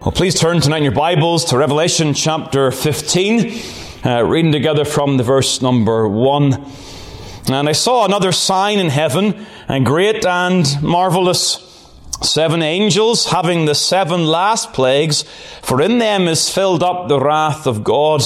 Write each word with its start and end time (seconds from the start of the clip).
Well, 0.00 0.12
please 0.12 0.38
turn 0.38 0.60
tonight 0.60 0.78
in 0.78 0.82
your 0.84 0.92
Bibles 0.92 1.46
to 1.46 1.58
Revelation 1.58 2.12
chapter 2.12 2.70
15, 2.70 3.62
uh, 4.04 4.22
reading 4.24 4.52
together 4.52 4.84
from 4.84 5.16
the 5.16 5.24
verse 5.24 5.62
number 5.62 6.06
1. 6.06 6.52
And 7.48 7.68
I 7.68 7.72
saw 7.72 8.04
another 8.04 8.30
sign 8.30 8.78
in 8.78 8.90
heaven, 8.90 9.46
and 9.66 9.86
great 9.86 10.26
and 10.26 10.66
marvelous. 10.82 11.62
Seven 12.22 12.62
angels 12.62 13.24
having 13.26 13.64
the 13.64 13.74
seven 13.74 14.26
last 14.26 14.74
plagues, 14.74 15.22
for 15.62 15.80
in 15.80 15.98
them 15.98 16.28
is 16.28 16.50
filled 16.50 16.82
up 16.82 17.08
the 17.08 17.18
wrath 17.18 17.66
of 17.66 17.82
God. 17.82 18.22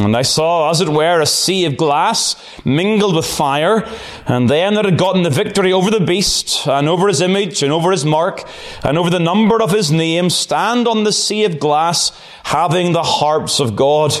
And 0.00 0.16
I 0.16 0.22
saw, 0.22 0.70
as 0.70 0.80
it 0.80 0.88
were, 0.88 1.20
a 1.20 1.26
sea 1.26 1.66
of 1.66 1.76
glass 1.76 2.34
mingled 2.64 3.14
with 3.14 3.26
fire, 3.26 3.86
and 4.26 4.48
them 4.48 4.74
that 4.74 4.86
had 4.86 4.96
gotten 4.96 5.22
the 5.22 5.28
victory 5.28 5.70
over 5.70 5.90
the 5.90 6.00
beast, 6.00 6.66
and 6.66 6.88
over 6.88 7.08
his 7.08 7.20
image, 7.20 7.62
and 7.62 7.70
over 7.72 7.90
his 7.90 8.04
mark, 8.04 8.48
and 8.82 8.96
over 8.96 9.10
the 9.10 9.18
number 9.18 9.60
of 9.60 9.70
his 9.70 9.92
name, 9.92 10.30
stand 10.30 10.88
on 10.88 11.04
the 11.04 11.12
sea 11.12 11.44
of 11.44 11.58
glass, 11.58 12.10
having 12.44 12.92
the 12.92 13.02
harps 13.02 13.60
of 13.60 13.76
God. 13.76 14.14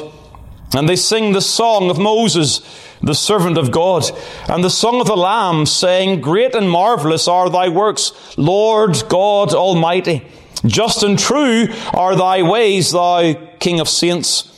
And 0.74 0.86
they 0.88 0.96
sing 0.96 1.32
the 1.32 1.40
song 1.40 1.88
of 1.88 1.98
Moses, 1.98 2.60
the 3.00 3.14
servant 3.14 3.56
of 3.56 3.70
God, 3.70 4.04
and 4.48 4.62
the 4.62 4.70
song 4.70 5.00
of 5.00 5.06
the 5.06 5.16
Lamb, 5.16 5.64
saying, 5.64 6.20
Great 6.20 6.54
and 6.54 6.68
marvelous 6.68 7.26
are 7.28 7.48
thy 7.48 7.70
works, 7.70 8.12
Lord 8.36 9.02
God 9.08 9.54
Almighty. 9.54 10.26
Just 10.66 11.02
and 11.02 11.18
true 11.18 11.68
are 11.94 12.14
thy 12.14 12.42
ways, 12.42 12.92
thou 12.92 13.34
King 13.58 13.80
of 13.80 13.88
saints 13.88 14.52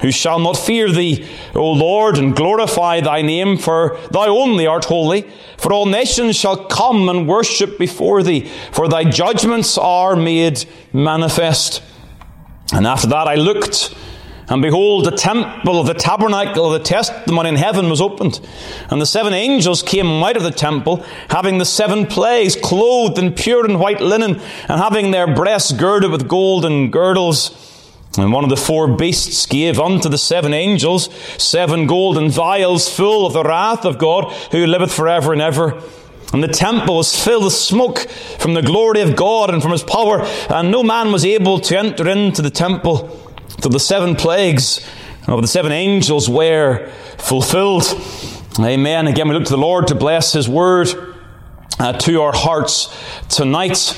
who 0.00 0.10
shall 0.10 0.38
not 0.38 0.56
fear 0.56 0.90
thee, 0.90 1.26
O 1.54 1.72
Lord, 1.72 2.16
and 2.16 2.34
glorify 2.34 3.00
thy 3.00 3.22
name, 3.22 3.58
for 3.58 3.98
thou 4.10 4.28
only 4.28 4.66
art 4.66 4.86
holy. 4.86 5.28
For 5.58 5.72
all 5.72 5.86
nations 5.86 6.36
shall 6.36 6.64
come 6.66 7.08
and 7.08 7.28
worship 7.28 7.78
before 7.78 8.22
thee, 8.22 8.48
for 8.72 8.88
thy 8.88 9.04
judgments 9.04 9.76
are 9.76 10.16
made 10.16 10.64
manifest. 10.92 11.82
And 12.72 12.86
after 12.86 13.08
that 13.08 13.26
I 13.26 13.34
looked, 13.34 13.94
and 14.50 14.62
behold, 14.62 15.04
the 15.04 15.12
temple 15.12 15.78
of 15.78 15.86
the 15.86 15.94
tabernacle 15.94 16.66
of 16.66 16.72
the 16.72 16.84
testimony 16.84 17.50
in 17.50 17.56
heaven 17.56 17.88
was 17.88 18.00
opened. 18.00 18.40
And 18.90 19.00
the 19.00 19.06
seven 19.06 19.32
angels 19.32 19.80
came 19.80 20.08
out 20.24 20.36
of 20.36 20.42
the 20.42 20.50
temple, 20.50 21.04
having 21.28 21.58
the 21.58 21.64
seven 21.64 22.04
plagues, 22.04 22.56
clothed 22.56 23.16
in 23.16 23.32
pure 23.32 23.64
and 23.64 23.78
white 23.78 24.00
linen, 24.00 24.40
and 24.68 24.80
having 24.80 25.12
their 25.12 25.32
breasts 25.32 25.72
girded 25.72 26.10
with 26.10 26.26
golden 26.26 26.90
girdles. 26.90 27.69
And 28.18 28.32
one 28.32 28.42
of 28.42 28.50
the 28.50 28.56
four 28.56 28.88
beasts 28.88 29.46
gave 29.46 29.78
unto 29.78 30.08
the 30.08 30.18
seven 30.18 30.52
angels 30.52 31.12
seven 31.40 31.86
golden 31.86 32.28
vials 32.28 32.88
full 32.88 33.24
of 33.24 33.32
the 33.32 33.44
wrath 33.44 33.84
of 33.84 33.98
God 33.98 34.32
who 34.50 34.66
liveth 34.66 34.92
forever 34.92 35.32
and 35.32 35.40
ever. 35.40 35.80
And 36.32 36.42
the 36.42 36.48
temple 36.48 36.96
was 36.96 37.24
filled 37.24 37.44
with 37.44 37.52
smoke 37.52 38.08
from 38.38 38.54
the 38.54 38.62
glory 38.62 39.00
of 39.00 39.16
God 39.16 39.50
and 39.50 39.62
from 39.62 39.72
his 39.72 39.82
power, 39.82 40.22
and 40.48 40.70
no 40.70 40.82
man 40.82 41.10
was 41.10 41.24
able 41.24 41.58
to 41.60 41.78
enter 41.78 42.08
into 42.08 42.40
the 42.40 42.50
temple 42.50 43.16
till 43.60 43.70
the 43.70 43.80
seven 43.80 44.14
plagues 44.14 44.86
of 45.26 45.42
the 45.42 45.48
seven 45.48 45.72
angels 45.72 46.28
were 46.28 46.88
fulfilled. 47.18 47.84
Amen. 48.58 49.06
Again, 49.06 49.28
we 49.28 49.34
look 49.34 49.44
to 49.44 49.50
the 49.50 49.58
Lord 49.58 49.88
to 49.88 49.94
bless 49.94 50.32
his 50.32 50.48
word 50.48 50.88
uh, 51.78 51.94
to 51.94 52.22
our 52.22 52.32
hearts 52.34 52.94
tonight. 53.28 53.96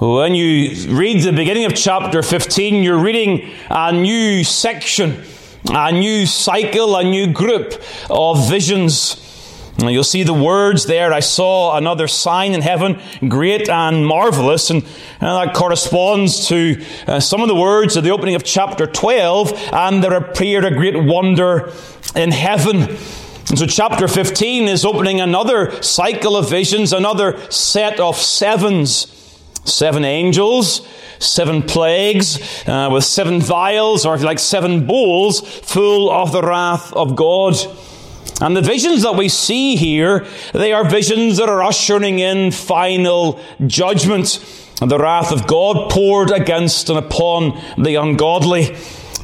When 0.00 0.34
you 0.34 0.92
read 0.92 1.22
the 1.22 1.32
beginning 1.32 1.66
of 1.66 1.74
chapter 1.76 2.20
15, 2.20 2.82
you're 2.82 2.98
reading 2.98 3.48
a 3.70 3.92
new 3.92 4.42
section, 4.42 5.22
a 5.70 5.92
new 5.92 6.26
cycle, 6.26 6.96
a 6.96 7.04
new 7.04 7.32
group 7.32 7.80
of 8.10 8.50
visions. 8.50 9.72
You'll 9.78 10.02
see 10.02 10.24
the 10.24 10.34
words 10.34 10.86
there. 10.86 11.12
I 11.12 11.20
saw 11.20 11.76
another 11.76 12.08
sign 12.08 12.54
in 12.54 12.60
heaven, 12.60 13.00
great 13.28 13.68
and 13.68 14.04
marvelous. 14.04 14.68
And, 14.68 14.82
that 15.20 15.54
corresponds 15.54 16.48
to 16.48 16.84
uh, 17.06 17.20
some 17.20 17.40
of 17.40 17.46
the 17.46 17.54
words 17.54 17.96
of 17.96 18.02
the 18.02 18.10
opening 18.10 18.34
of 18.34 18.42
chapter 18.42 18.88
12. 18.88 19.52
And 19.72 20.02
there 20.02 20.14
appeared 20.14 20.64
a 20.64 20.74
great 20.74 21.04
wonder 21.04 21.72
in 22.16 22.32
heaven. 22.32 22.82
And 22.82 23.58
so 23.58 23.66
chapter 23.66 24.08
15 24.08 24.64
is 24.64 24.84
opening 24.84 25.20
another 25.20 25.70
cycle 25.82 26.36
of 26.36 26.50
visions, 26.50 26.92
another 26.92 27.38
set 27.48 28.00
of 28.00 28.16
sevens. 28.16 29.13
Seven 29.64 30.04
angels, 30.04 30.86
seven 31.18 31.62
plagues, 31.62 32.38
uh, 32.68 32.90
with 32.92 33.04
seven 33.04 33.40
vials, 33.40 34.04
or 34.04 34.14
if 34.14 34.20
you 34.20 34.26
like, 34.26 34.38
seven 34.38 34.86
bowls 34.86 35.40
full 35.40 36.10
of 36.10 36.32
the 36.32 36.42
wrath 36.42 36.92
of 36.92 37.16
God. 37.16 37.56
And 38.40 38.56
the 38.56 38.62
visions 38.62 39.02
that 39.02 39.16
we 39.16 39.28
see 39.28 39.76
here, 39.76 40.26
they 40.52 40.72
are 40.72 40.84
visions 40.84 41.36
that 41.36 41.48
are 41.48 41.62
ushering 41.62 42.18
in 42.18 42.50
final 42.50 43.40
judgment. 43.66 44.44
And 44.80 44.90
the 44.90 44.98
wrath 44.98 45.30
of 45.30 45.46
God 45.46 45.90
poured 45.90 46.30
against 46.30 46.88
and 46.88 46.98
upon 46.98 47.60
the 47.78 47.94
ungodly. 47.94 48.76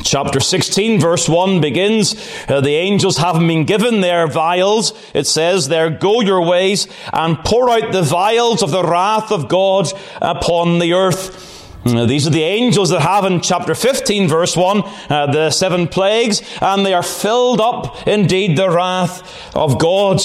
Chapter 0.03 0.41
16, 0.41 0.99
verse 0.99 1.29
1 1.29 1.61
begins, 1.61 2.15
uh, 2.49 2.61
the 2.61 2.75
angels 2.75 3.19
having 3.19 3.47
been 3.47 3.65
given 3.65 4.01
their 4.01 4.27
vials, 4.27 4.93
it 5.15 5.27
says 5.27 5.69
there, 5.69 5.91
go 5.91 6.21
your 6.21 6.45
ways 6.45 6.89
and 7.13 7.39
pour 7.39 7.69
out 7.69 7.93
the 7.93 8.03
vials 8.03 8.63
of 8.63 8.71
the 8.71 8.83
wrath 8.83 9.31
of 9.31 9.49
God 9.49 9.93
upon 10.23 10.79
the 10.79 10.95
earth. 10.95 11.49
Uh, 11.85 12.07
these 12.07 12.27
are 12.27 12.31
the 12.31 12.43
angels 12.43 12.91
that 12.91 13.01
have 13.01 13.25
in 13.25 13.41
chapter 13.41 13.75
15, 13.75 14.29
verse 14.29 14.57
1, 14.57 14.83
uh, 15.11 15.33
the 15.33 15.51
seven 15.51 15.87
plagues, 15.87 16.43
and 16.61 16.85
they 16.85 16.95
are 16.95 17.03
filled 17.03 17.61
up 17.61 18.07
indeed 18.07 18.57
the 18.57 18.71
wrath 18.71 19.55
of 19.55 19.79
God. 19.79 20.21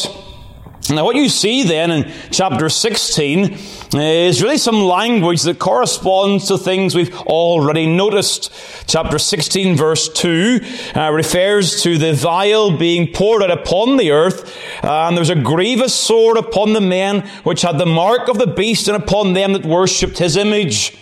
Now, 0.90 1.04
what 1.04 1.16
you 1.16 1.30
see 1.30 1.64
then 1.64 1.90
in 1.90 2.12
chapter 2.32 2.70
16 2.70 3.58
is 3.94 4.44
really 4.44 4.58
some 4.58 4.84
language 4.84 5.42
that 5.44 5.58
corresponds 5.58 6.48
to 6.50 6.58
things 6.58 6.94
we've 6.94 7.16
already 7.22 7.88
noticed. 7.88 8.52
Chapter 8.88 9.18
16, 9.18 9.76
verse 9.76 10.10
2, 10.10 10.60
uh, 10.96 11.12
refers 11.12 11.82
to 11.84 11.98
the 11.98 12.14
vial 12.14 12.78
being 12.78 13.12
poured 13.12 13.42
out 13.42 13.52
upon 13.52 13.98
the 13.98 14.12
earth, 14.12 14.56
and 14.84 15.18
there's 15.18 15.30
a 15.32 15.36
grievous 15.36 15.96
sword 15.96 16.38
upon 16.38 16.74
the 16.74 16.82
men 16.82 17.22
which 17.44 17.64
had 17.64 17.80
the 17.80 17.86
mark 17.86 18.28
of 18.28 18.38
the 18.38 18.48
beast 18.48 18.88
and 18.88 19.02
upon 19.02 19.34
them 19.34 19.54
that 19.54 19.66
worshipped 19.66 20.20
his 20.20 20.38
image. 20.38 20.96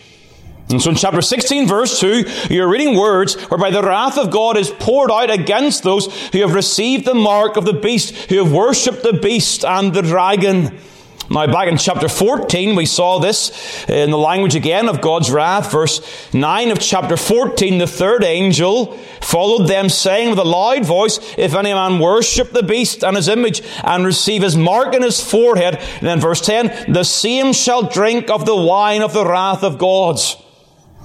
And 0.69 0.81
so 0.81 0.89
in 0.89 0.95
chapter 0.95 1.21
16 1.21 1.67
verse 1.67 1.99
2, 1.99 2.23
you're 2.49 2.69
reading 2.69 2.97
words 2.97 3.35
whereby 3.49 3.69
the 3.69 3.83
wrath 3.83 4.17
of 4.17 4.31
God 4.31 4.57
is 4.57 4.71
poured 4.71 5.11
out 5.11 5.29
against 5.29 5.83
those 5.83 6.07
who 6.29 6.39
have 6.39 6.53
received 6.53 7.05
the 7.05 7.13
mark 7.13 7.57
of 7.57 7.65
the 7.65 7.73
beast, 7.73 8.15
who 8.29 8.43
have 8.43 8.51
worshipped 8.51 9.03
the 9.03 9.13
beast 9.13 9.63
and 9.65 9.93
the 9.93 10.01
dragon. 10.01 10.79
Now, 11.29 11.47
back 11.47 11.69
in 11.69 11.77
chapter 11.77 12.09
14, 12.09 12.75
we 12.75 12.85
saw 12.85 13.19
this 13.19 13.87
in 13.87 14.11
the 14.11 14.17
language 14.17 14.55
again 14.55 14.89
of 14.89 14.99
God's 14.99 15.31
wrath. 15.31 15.71
Verse 15.71 16.01
9 16.33 16.71
of 16.71 16.79
chapter 16.79 17.15
14, 17.15 17.77
the 17.77 17.87
third 17.87 18.23
angel 18.23 18.97
followed 19.21 19.67
them, 19.67 19.89
saying 19.89 20.29
with 20.29 20.39
a 20.39 20.43
loud 20.43 20.85
voice, 20.85 21.19
If 21.37 21.55
any 21.55 21.73
man 21.73 21.99
worship 21.99 22.51
the 22.51 22.61
beast 22.61 23.03
and 23.03 23.15
his 23.15 23.29
image 23.29 23.61
and 23.83 24.05
receive 24.05 24.41
his 24.41 24.57
mark 24.57 24.93
in 24.93 25.01
his 25.01 25.23
forehead, 25.23 25.75
and 25.75 26.07
then 26.07 26.19
verse 26.19 26.41
10, 26.41 26.91
the 26.91 27.05
same 27.05 27.53
shall 27.53 27.83
drink 27.83 28.29
of 28.29 28.45
the 28.45 28.55
wine 28.55 29.01
of 29.01 29.13
the 29.13 29.25
wrath 29.25 29.63
of 29.63 29.77
God. 29.77 30.19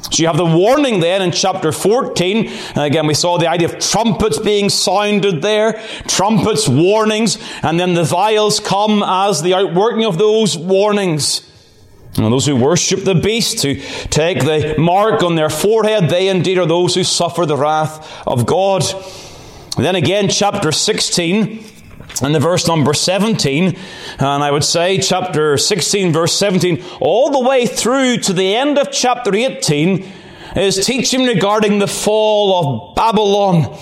So 0.02 0.22
you 0.22 0.26
have 0.28 0.36
the 0.36 0.44
warning 0.44 1.00
then 1.00 1.22
in 1.22 1.32
chapter 1.32 1.72
14. 1.72 2.46
And 2.46 2.78
again, 2.78 3.06
we 3.06 3.14
saw 3.14 3.36
the 3.36 3.48
idea 3.48 3.68
of 3.68 3.78
trumpets 3.78 4.38
being 4.38 4.70
sounded 4.70 5.42
there. 5.42 5.82
Trumpets, 6.06 6.68
warnings, 6.68 7.38
and 7.62 7.78
then 7.78 7.94
the 7.94 8.04
vials 8.04 8.60
come 8.60 9.02
as 9.02 9.42
the 9.42 9.54
outworking 9.54 10.04
of 10.04 10.16
those 10.16 10.56
warnings. 10.56 11.44
And 12.16 12.32
those 12.32 12.46
who 12.46 12.56
worship 12.56 13.04
the 13.04 13.14
beast, 13.14 13.62
who 13.62 13.76
take 14.08 14.40
the 14.40 14.74
mark 14.78 15.22
on 15.22 15.36
their 15.36 15.50
forehead, 15.50 16.08
they 16.08 16.28
indeed 16.28 16.58
are 16.58 16.66
those 16.66 16.94
who 16.94 17.04
suffer 17.04 17.44
the 17.44 17.56
wrath 17.56 18.26
of 18.26 18.46
God. 18.46 18.84
And 19.76 19.84
then 19.84 19.94
again, 19.94 20.28
chapter 20.28 20.72
16, 20.72 21.64
and 22.22 22.34
the 22.34 22.40
verse 22.40 22.66
number 22.66 22.94
17, 22.94 23.76
and 24.18 24.44
I 24.44 24.50
would 24.50 24.64
say 24.64 24.98
chapter 24.98 25.56
16, 25.56 26.12
verse 26.12 26.36
17, 26.36 26.82
all 27.00 27.30
the 27.30 27.48
way 27.48 27.66
through 27.66 28.18
to 28.18 28.32
the 28.32 28.54
end 28.54 28.78
of 28.78 28.90
chapter 28.90 29.34
18, 29.34 30.10
is 30.56 30.84
teaching 30.84 31.24
regarding 31.24 31.78
the 31.78 31.86
fall 31.86 32.90
of 32.90 32.94
Babylon. 32.94 33.76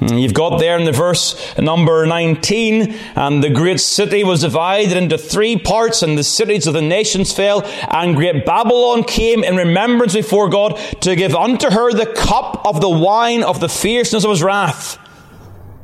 You've 0.00 0.34
got 0.34 0.58
there 0.58 0.76
in 0.78 0.84
the 0.84 0.92
verse 0.92 1.56
number 1.58 2.06
19, 2.06 2.94
and 3.14 3.44
the 3.44 3.50
great 3.50 3.80
city 3.80 4.24
was 4.24 4.40
divided 4.40 4.96
into 4.96 5.16
three 5.16 5.56
parts, 5.56 6.02
and 6.02 6.18
the 6.18 6.24
cities 6.24 6.66
of 6.66 6.74
the 6.74 6.82
nations 6.82 7.32
fell, 7.32 7.62
and 7.88 8.16
great 8.16 8.44
Babylon 8.44 9.04
came 9.04 9.44
in 9.44 9.56
remembrance 9.56 10.14
before 10.14 10.48
God 10.48 10.76
to 11.02 11.14
give 11.14 11.34
unto 11.34 11.70
her 11.70 11.92
the 11.92 12.06
cup 12.06 12.62
of 12.64 12.80
the 12.80 12.90
wine 12.90 13.42
of 13.44 13.60
the 13.60 13.68
fierceness 13.68 14.24
of 14.24 14.30
his 14.30 14.42
wrath. 14.42 14.98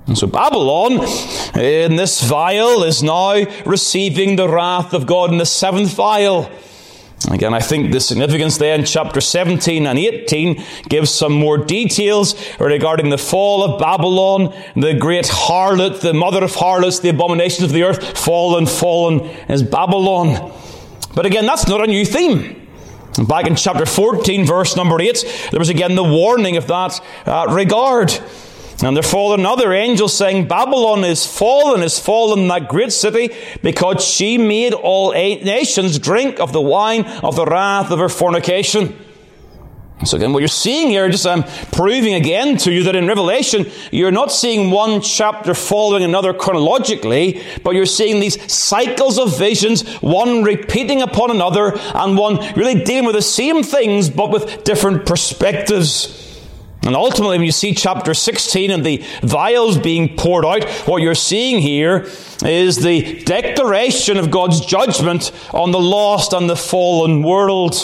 And 0.09 0.17
so 0.17 0.27
Babylon, 0.27 1.07
in 1.55 1.97
this 1.97 2.23
vial, 2.23 2.83
is 2.83 3.03
now 3.03 3.45
receiving 3.67 4.37
the 4.37 4.49
wrath 4.49 4.95
of 4.95 5.07
God 5.07 5.31
in 5.31 5.37
the 5.37 5.45
seventh 5.45 5.93
vial. 5.95 6.51
Again, 7.31 7.53
I 7.53 7.61
think 7.61 7.93
the 7.93 8.01
significance 8.01 8.57
there 8.57 8.75
in 8.75 8.85
chapter 8.85 9.21
17 9.21 9.87
and 9.87 9.99
18 9.99 10.65
gives 10.89 11.11
some 11.11 11.33
more 11.33 11.59
details 11.59 12.35
regarding 12.59 13.11
the 13.11 13.19
fall 13.19 13.63
of 13.63 13.79
Babylon, 13.79 14.55
the 14.77 14.95
great 14.95 15.27
harlot, 15.27 16.01
the 16.01 16.15
mother 16.15 16.43
of 16.43 16.55
harlots, 16.55 17.01
the 17.01 17.11
abominations 17.11 17.65
of 17.65 17.73
the 17.73 17.83
earth, 17.83 18.17
fallen, 18.17 18.65
fallen 18.65 19.21
is 19.49 19.63
Babylon. 19.63 20.53
But 21.15 21.27
again, 21.27 21.45
that's 21.45 21.69
not 21.69 21.85
a 21.85 21.87
new 21.87 22.07
theme. 22.07 22.67
Back 23.27 23.47
in 23.47 23.57
chapter 23.57 23.85
14, 23.85 24.47
verse 24.47 24.75
number 24.75 24.99
8, 25.03 25.49
there 25.51 25.59
was 25.59 25.69
again 25.69 25.97
the 25.97 26.05
warning 26.05 26.57
of 26.57 26.67
that 26.69 26.99
uh, 27.27 27.47
regard. 27.51 28.19
And 28.83 28.97
there 28.97 29.03
followed 29.03 29.41
another 29.41 29.73
angel 29.73 30.09
saying, 30.09 30.47
Babylon 30.47 31.03
is 31.03 31.27
fallen, 31.27 31.83
is 31.83 31.99
fallen, 31.99 32.47
that 32.47 32.69
great 32.69 32.93
city, 32.93 33.35
because 33.61 34.05
she 34.05 34.39
made 34.39 34.73
all 34.73 35.13
eight 35.15 35.45
nations 35.45 35.99
drink 35.99 36.39
of 36.39 36.53
the 36.53 36.61
wine 36.61 37.05
of 37.25 37.35
the 37.35 37.45
wrath 37.45 37.91
of 37.91 37.99
her 37.99 38.09
fornication. 38.09 38.97
So 40.05 40.17
again, 40.17 40.33
what 40.33 40.39
you're 40.39 40.49
seeing 40.49 40.91
here, 40.91 41.09
just 41.09 41.27
I'm 41.27 41.43
proving 41.73 42.15
again 42.15 42.57
to 42.59 42.73
you 42.73 42.85
that 42.85 42.95
in 42.95 43.09
Revelation, 43.09 43.67
you're 43.91 44.13
not 44.13 44.31
seeing 44.31 44.71
one 44.71 45.01
chapter 45.01 45.55
following 45.55 46.05
another 46.05 46.33
chronologically, 46.33 47.43
but 47.65 47.75
you're 47.75 47.85
seeing 47.85 48.21
these 48.21 48.41
cycles 48.53 49.19
of 49.19 49.37
visions, 49.37 49.83
one 49.95 50.45
repeating 50.45 51.03
upon 51.03 51.33
another, 51.33 51.73
and 51.77 52.17
one 52.17 52.37
really 52.55 52.85
dealing 52.85 53.07
with 53.07 53.17
the 53.17 53.23
same 53.23 53.65
things, 53.65 54.09
but 54.09 54.31
with 54.31 54.63
different 54.63 55.05
perspectives. 55.05 56.28
And 56.89 56.97
ultimately, 56.97 57.37
when 57.37 57.45
you 57.45 57.53
see 57.53 57.75
chapter 57.75 58.15
16 58.15 58.71
and 58.71 58.83
the 58.83 59.05
vials 59.23 59.77
being 59.77 60.17
poured 60.17 60.47
out, 60.47 60.65
what 60.89 61.03
you're 61.03 61.15
seeing 61.15 61.61
here 61.61 62.09
is 62.43 62.77
the 62.77 63.23
declaration 63.25 64.17
of 64.17 64.31
God's 64.31 64.65
judgment 64.65 65.31
on 65.53 65.71
the 65.71 65.79
lost 65.79 66.33
and 66.33 66.49
the 66.49 66.57
fallen 66.57 67.23
world. 67.23 67.75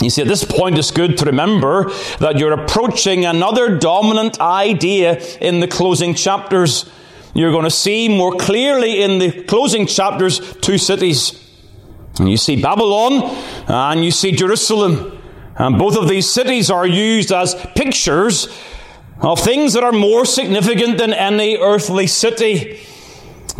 You 0.00 0.08
see, 0.08 0.22
at 0.22 0.28
this 0.28 0.44
point, 0.44 0.78
it's 0.78 0.92
good 0.92 1.18
to 1.18 1.24
remember 1.24 1.90
that 2.20 2.38
you're 2.38 2.52
approaching 2.52 3.24
another 3.24 3.76
dominant 3.76 4.40
idea 4.40 5.20
in 5.40 5.58
the 5.58 5.66
closing 5.66 6.14
chapters. 6.14 6.88
You're 7.34 7.50
going 7.50 7.64
to 7.64 7.72
see 7.72 8.08
more 8.08 8.36
clearly 8.36 9.02
in 9.02 9.18
the 9.18 9.42
closing 9.42 9.88
chapters 9.88 10.38
two 10.58 10.78
cities. 10.78 11.40
And 12.20 12.30
you 12.30 12.36
see 12.36 12.62
Babylon 12.62 13.36
and 13.66 14.04
you 14.04 14.12
see 14.12 14.30
Jerusalem. 14.30 15.13
And 15.56 15.78
both 15.78 15.96
of 15.96 16.08
these 16.08 16.28
cities 16.28 16.70
are 16.70 16.86
used 16.86 17.30
as 17.32 17.54
pictures 17.76 18.48
of 19.20 19.40
things 19.40 19.72
that 19.74 19.84
are 19.84 19.92
more 19.92 20.24
significant 20.24 20.98
than 20.98 21.12
any 21.12 21.56
earthly 21.56 22.06
city. 22.06 22.80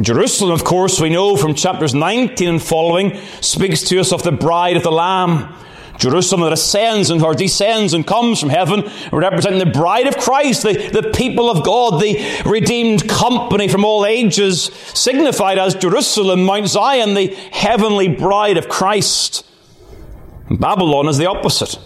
Jerusalem, 0.01 0.51
of 0.51 0.65
course, 0.65 1.01
we 1.01 1.09
know 1.09 1.37
from 1.37 1.55
chapters 1.55 1.95
19 1.95 2.49
and 2.49 2.63
following, 2.63 3.17
speaks 3.41 3.83
to 3.85 4.01
us 4.01 4.13
of 4.13 4.25
the 4.25 4.33
bride 4.33 4.77
of 4.77 4.83
the 4.83 4.91
Lamb. 4.91 5.55
Jerusalem 5.97 6.41
that 6.41 6.53
ascends 6.53 7.11
and 7.11 7.23
or 7.23 7.35
descends 7.35 7.95
and 7.95 8.05
comes 8.05 8.41
from 8.41 8.49
heaven, 8.49 8.91
representing 9.13 9.61
the 9.61 9.67
bride 9.67 10.09
of 10.09 10.17
Christ, 10.17 10.65
the, 10.65 10.73
the 10.73 11.13
people 11.13 11.49
of 11.49 11.65
God, 11.65 12.03
the 12.03 12.43
redeemed 12.45 13.09
company 13.09 13.69
from 13.69 13.85
all 13.85 14.05
ages, 14.05 14.65
signified 14.93 15.57
as 15.59 15.77
Jerusalem, 15.77 16.45
Mount 16.45 16.67
Zion, 16.67 17.15
the 17.15 17.29
heavenly 17.53 18.09
bride 18.09 18.57
of 18.57 18.69
Christ. 18.69 19.45
Babylon 20.51 21.09
is 21.09 21.19
the 21.19 21.27
opposite. 21.27 21.79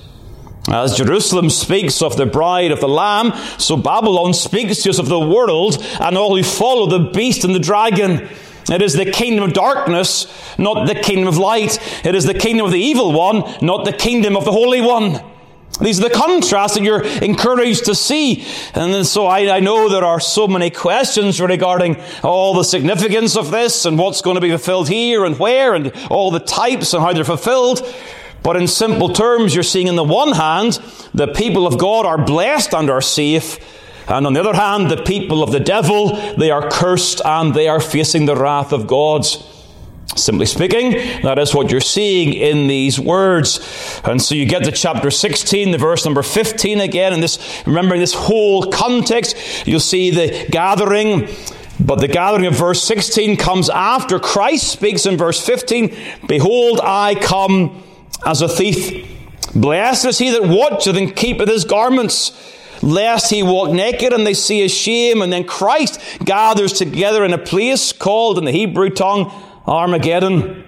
As 0.70 0.96
Jerusalem 0.96 1.49
speaks 1.49 2.02
of 2.02 2.16
the 2.16 2.26
bride 2.26 2.72
of 2.72 2.81
the 2.81 2.88
Lamb, 2.88 3.32
so 3.58 3.76
Babylon 3.76 4.34
speaks 4.34 4.82
to 4.82 4.90
us 4.90 4.99
of 4.99 5.08
the 5.08 5.19
world 5.19 5.82
and 6.00 6.19
all 6.19 6.37
who 6.37 6.43
follow 6.43 6.87
the 6.87 7.10
beast 7.10 7.44
and 7.44 7.55
the 7.55 7.60
dragon. 7.60 8.28
It 8.70 8.82
is 8.82 8.93
the 8.93 9.06
kingdom 9.06 9.44
of 9.44 9.55
darkness, 9.55 10.26
not 10.58 10.87
the 10.87 10.94
kingdom 10.94 11.26
of 11.26 11.38
light. 11.38 11.78
It 12.05 12.14
is 12.14 12.25
the 12.25 12.34
kingdom 12.34 12.66
of 12.66 12.72
the 12.72 12.81
evil 12.81 13.12
one, 13.12 13.44
not 13.62 13.87
the 13.87 13.94
kingdom 13.94 14.37
of 14.37 14.44
the 14.44 14.52
Holy 14.52 14.82
One. 14.82 15.22
These 15.81 16.00
are 16.00 16.08
the 16.08 16.14
contrasts 16.14 16.75
that 16.75 16.82
you're 16.82 17.05
encouraged 17.05 17.84
to 17.84 17.94
see. 17.94 18.44
And 18.75 19.06
so 19.06 19.26
I, 19.26 19.56
I, 19.56 19.60
know 19.60 19.88
there 19.88 20.05
are 20.05 20.19
so 20.19 20.49
many 20.49 20.70
questions 20.70 21.40
regarding 21.40 21.96
all 22.25 22.55
the 22.55 22.64
significance 22.64 23.37
of 23.37 23.52
this 23.52 23.84
and 23.84 23.96
what's 23.96 24.20
going 24.20 24.34
to 24.34 24.40
be 24.40 24.49
fulfilled 24.49 24.88
here 24.88 25.25
and 25.25 25.38
where 25.38 25.75
and 25.75 25.93
all 26.10 26.32
the 26.32 26.40
types 26.40 26.94
and 26.94 27.02
how 27.02 27.12
they're 27.12 27.22
fulfilled. 27.22 27.82
But 28.43 28.56
in 28.56 28.67
simple 28.67 29.11
terms, 29.11 29.55
you're 29.55 29.64
seeing 29.64 29.88
on 29.88 29.96
the 29.96 30.05
one 30.05 30.32
hand, 30.32 30.79
the 31.12 31.29
people 31.29 31.67
of 31.67 31.79
God 31.79 32.06
are 32.06 32.23
blessed 32.23 32.75
and 32.75 32.88
are 32.90 33.00
safe. 33.00 33.58
And 34.08 34.26
on 34.26 34.32
the 34.32 34.40
other 34.40 34.55
hand, 34.55 34.90
the 34.90 35.02
people 35.02 35.43
of 35.43 35.52
the 35.52 35.61
devil, 35.61 36.17
they 36.37 36.50
are 36.50 36.70
cursed 36.70 37.20
and 37.25 37.52
they 37.52 37.69
are 37.69 37.81
facing 37.81 38.25
the 38.25 38.37
wrath 38.37 38.73
of 38.73 38.87
God. 38.87 39.26
Simply 40.17 40.46
speaking, 40.46 40.93
that 41.23 41.38
is 41.38 41.55
what 41.55 41.70
you're 41.70 41.81
seeing 41.81 42.32
in 42.32 42.67
these 42.67 42.99
words. 42.99 43.61
And 44.05 44.20
so 44.20 44.35
you 44.35 44.46
get 44.46 44.64
to 44.64 44.73
chapter 44.73 45.11
16, 45.11 45.70
the 45.70 45.79
verse 45.79 46.05
number 46.05 46.23
15 46.23 46.81
again, 46.81 47.12
and 47.12 47.23
this, 47.23 47.62
remembering 47.67 48.00
this 48.00 48.14
whole 48.14 48.70
context, 48.70 49.67
you'll 49.67 49.81
see 49.81 50.11
the 50.11 50.46
gathering 50.50 51.29
but 51.81 52.00
the 52.00 52.08
gathering 52.08 52.46
of 52.46 52.55
verse 52.55 52.82
16 52.82 53.37
comes 53.37 53.70
after 53.70 54.19
Christ 54.19 54.67
speaks 54.67 55.06
in 55.06 55.17
verse 55.17 55.44
15 55.44 55.96
Behold, 56.26 56.81
I 56.82 57.14
come 57.14 57.84
as 58.25 58.43
a 58.43 58.49
thief. 58.49 59.06
Blessed 59.55 60.06
is 60.06 60.19
he 60.19 60.31
that 60.31 60.44
watcheth 60.44 60.97
and 60.97 61.15
keepeth 61.15 61.49
his 61.49 61.65
garments, 61.65 62.32
lest 62.82 63.31
he 63.31 63.43
walk 63.43 63.70
naked 63.70 64.12
and 64.12 64.26
they 64.26 64.35
see 64.35 64.61
his 64.61 64.73
shame. 64.73 65.23
And 65.23 65.32
then 65.32 65.44
Christ 65.44 66.00
gathers 66.25 66.73
together 66.73 67.25
in 67.25 67.32
a 67.32 67.38
place 67.38 67.93
called 67.93 68.38
in 68.38 68.44
the 68.44 68.53
Hebrew 68.53 68.91
tongue 68.91 69.32
Armageddon. 69.67 70.65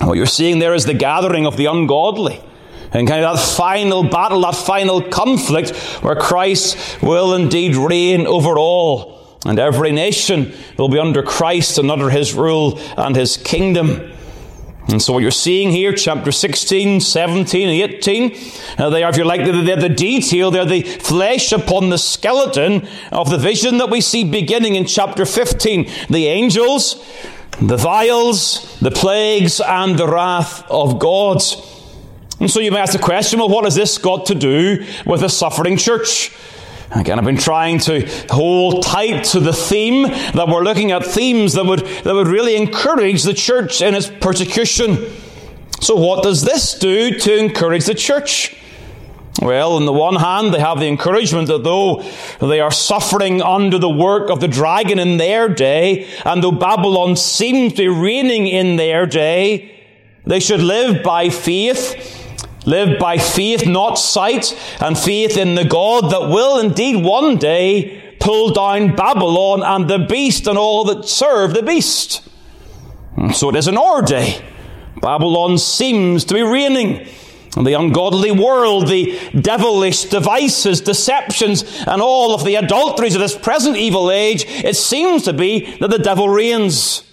What 0.00 0.16
you're 0.16 0.26
seeing 0.26 0.58
there 0.58 0.74
is 0.74 0.84
the 0.84 0.94
gathering 0.94 1.46
of 1.46 1.56
the 1.56 1.66
ungodly. 1.66 2.40
And 2.92 3.08
kind 3.08 3.24
of 3.24 3.36
that 3.36 3.42
final 3.42 4.02
battle, 4.02 4.42
that 4.42 4.54
final 4.54 5.00
conflict 5.00 5.74
where 6.02 6.14
Christ 6.14 7.02
will 7.02 7.34
indeed 7.34 7.74
reign 7.74 8.26
over 8.26 8.58
all. 8.58 9.38
And 9.46 9.58
every 9.58 9.92
nation 9.92 10.52
will 10.78 10.88
be 10.88 10.98
under 10.98 11.22
Christ 11.22 11.78
and 11.78 11.90
under 11.90 12.10
his 12.10 12.34
rule 12.34 12.78
and 12.96 13.16
his 13.16 13.38
kingdom. 13.38 14.12
And 14.88 15.00
so 15.00 15.12
what 15.12 15.22
you're 15.22 15.30
seeing 15.30 15.70
here, 15.70 15.92
chapter 15.92 16.32
16, 16.32 17.00
17, 17.00 17.68
and 17.68 17.92
18, 17.94 18.36
uh, 18.78 18.90
they 18.90 19.02
are, 19.04 19.10
if 19.10 19.16
you 19.16 19.24
like, 19.24 19.44
they're 19.44 19.76
the 19.76 19.88
detail, 19.88 20.50
they're 20.50 20.64
the 20.64 20.82
flesh 20.82 21.52
upon 21.52 21.90
the 21.90 21.98
skeleton 21.98 22.88
of 23.12 23.30
the 23.30 23.38
vision 23.38 23.78
that 23.78 23.90
we 23.90 24.00
see 24.00 24.24
beginning 24.24 24.74
in 24.74 24.84
chapter 24.84 25.24
15. 25.24 25.88
The 26.10 26.26
angels, 26.26 26.96
the 27.60 27.76
vials, 27.76 28.78
the 28.80 28.90
plagues, 28.90 29.60
and 29.60 29.96
the 29.96 30.08
wrath 30.08 30.64
of 30.68 30.98
God. 30.98 31.40
And 32.40 32.50
so 32.50 32.58
you 32.58 32.72
may 32.72 32.80
ask 32.80 32.92
the 32.92 32.98
question, 32.98 33.38
well, 33.38 33.48
what 33.48 33.64
has 33.64 33.76
this 33.76 33.98
got 33.98 34.26
to 34.26 34.34
do 34.34 34.84
with 35.06 35.20
the 35.20 35.28
suffering 35.28 35.76
church? 35.76 36.32
Again, 36.94 37.18
I've 37.18 37.24
been 37.24 37.38
trying 37.38 37.78
to 37.80 38.06
hold 38.30 38.82
tight 38.82 39.24
to 39.26 39.40
the 39.40 39.52
theme 39.52 40.02
that 40.02 40.46
we're 40.46 40.62
looking 40.62 40.92
at 40.92 41.06
themes 41.06 41.54
that 41.54 41.64
would, 41.64 41.80
that 41.80 42.14
would 42.14 42.28
really 42.28 42.54
encourage 42.54 43.22
the 43.22 43.32
church 43.32 43.80
in 43.80 43.94
its 43.94 44.10
persecution. 44.20 44.98
So, 45.80 45.96
what 45.96 46.22
does 46.22 46.42
this 46.42 46.78
do 46.78 47.18
to 47.18 47.38
encourage 47.38 47.86
the 47.86 47.94
church? 47.94 48.54
Well, 49.40 49.72
on 49.76 49.86
the 49.86 49.92
one 49.92 50.16
hand, 50.16 50.52
they 50.52 50.60
have 50.60 50.80
the 50.80 50.86
encouragement 50.86 51.48
that 51.48 51.64
though 51.64 52.04
they 52.40 52.60
are 52.60 52.70
suffering 52.70 53.40
under 53.40 53.78
the 53.78 53.88
work 53.88 54.28
of 54.28 54.40
the 54.40 54.48
dragon 54.48 54.98
in 54.98 55.16
their 55.16 55.48
day, 55.48 56.06
and 56.26 56.44
though 56.44 56.52
Babylon 56.52 57.16
seems 57.16 57.72
to 57.72 57.78
be 57.78 57.88
reigning 57.88 58.46
in 58.46 58.76
their 58.76 59.06
day, 59.06 59.80
they 60.26 60.40
should 60.40 60.60
live 60.60 61.02
by 61.02 61.30
faith 61.30 62.21
Live 62.64 62.98
by 62.98 63.18
faith, 63.18 63.66
not 63.66 63.94
sight, 63.94 64.56
and 64.80 64.96
faith 64.96 65.36
in 65.36 65.54
the 65.56 65.64
God 65.64 66.12
that 66.12 66.28
will 66.28 66.58
indeed 66.58 67.04
one 67.04 67.36
day 67.36 68.16
pull 68.20 68.52
down 68.52 68.94
Babylon 68.94 69.62
and 69.62 69.90
the 69.90 69.98
beast 69.98 70.46
and 70.46 70.56
all 70.56 70.84
that 70.84 71.08
serve 71.08 71.54
the 71.54 71.62
beast. 71.62 72.22
So 73.32 73.50
it 73.50 73.56
is 73.56 73.68
in 73.68 73.76
our 73.76 74.00
day. 74.02 74.44
Babylon 75.00 75.58
seems 75.58 76.24
to 76.26 76.34
be 76.34 76.42
reigning. 76.42 77.06
And 77.56 77.66
the 77.66 77.74
ungodly 77.74 78.30
world, 78.30 78.88
the 78.88 79.18
devilish 79.38 80.04
devices, 80.04 80.80
deceptions, 80.80 81.84
and 81.86 82.00
all 82.00 82.34
of 82.34 82.44
the 82.44 82.54
adulteries 82.54 83.14
of 83.14 83.20
this 83.20 83.36
present 83.36 83.76
evil 83.76 84.10
age, 84.10 84.46
it 84.46 84.76
seems 84.76 85.24
to 85.24 85.34
be 85.34 85.76
that 85.76 85.90
the 85.90 85.98
devil 85.98 86.30
reigns. 86.30 87.04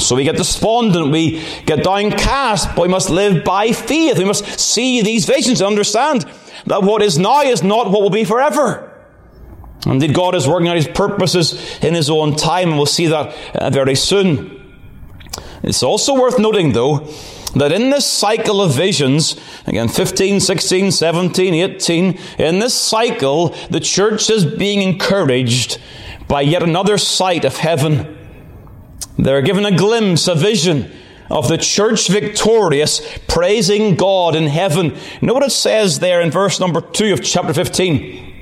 So 0.00 0.16
we 0.16 0.24
get 0.24 0.36
despondent, 0.36 1.10
we 1.10 1.42
get 1.64 1.84
downcast, 1.84 2.74
but 2.74 2.82
we 2.82 2.88
must 2.88 3.08
live 3.08 3.44
by 3.44 3.72
faith. 3.72 4.18
We 4.18 4.24
must 4.24 4.58
see 4.58 5.00
these 5.00 5.24
visions 5.24 5.60
and 5.60 5.68
understand 5.68 6.26
that 6.66 6.82
what 6.82 7.02
is 7.02 7.18
now 7.18 7.42
is 7.42 7.62
not 7.62 7.90
what 7.90 8.02
will 8.02 8.10
be 8.10 8.24
forever. 8.24 8.92
Indeed, 9.86 10.14
God 10.14 10.34
is 10.34 10.48
working 10.48 10.68
out 10.68 10.76
His 10.76 10.88
purposes 10.88 11.78
in 11.80 11.94
His 11.94 12.10
own 12.10 12.34
time, 12.34 12.70
and 12.70 12.76
we'll 12.76 12.86
see 12.86 13.06
that 13.06 13.34
uh, 13.54 13.70
very 13.70 13.94
soon. 13.94 14.52
It's 15.62 15.82
also 15.82 16.14
worth 16.14 16.38
noting, 16.38 16.72
though, 16.72 17.08
that 17.54 17.72
in 17.72 17.90
this 17.90 18.04
cycle 18.04 18.60
of 18.60 18.74
visions, 18.74 19.36
again 19.66 19.88
15, 19.88 20.40
16, 20.40 20.90
17, 20.90 21.54
18, 21.54 22.18
in 22.38 22.58
this 22.58 22.74
cycle, 22.74 23.54
the 23.70 23.80
church 23.80 24.28
is 24.28 24.44
being 24.44 24.82
encouraged 24.82 25.78
by 26.28 26.40
yet 26.40 26.62
another 26.62 26.98
sight 26.98 27.44
of 27.44 27.56
heaven. 27.56 28.15
They're 29.18 29.42
given 29.42 29.64
a 29.64 29.76
glimpse, 29.76 30.28
a 30.28 30.34
vision 30.34 30.90
of 31.30 31.48
the 31.48 31.58
church 31.58 32.08
victorious, 32.08 33.00
praising 33.26 33.96
God 33.96 34.34
in 34.34 34.46
heaven. 34.46 34.86
You 35.20 35.26
know 35.26 35.34
what 35.34 35.42
it 35.42 35.50
says 35.50 35.98
there 35.98 36.20
in 36.20 36.30
verse 36.30 36.60
number 36.60 36.80
2 36.80 37.12
of 37.12 37.22
chapter 37.22 37.52
15? 37.52 38.34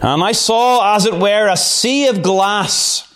And 0.00 0.22
I 0.22 0.32
saw, 0.32 0.94
as 0.94 1.06
it 1.06 1.14
were, 1.14 1.48
a 1.48 1.56
sea 1.56 2.08
of 2.08 2.22
glass 2.22 3.07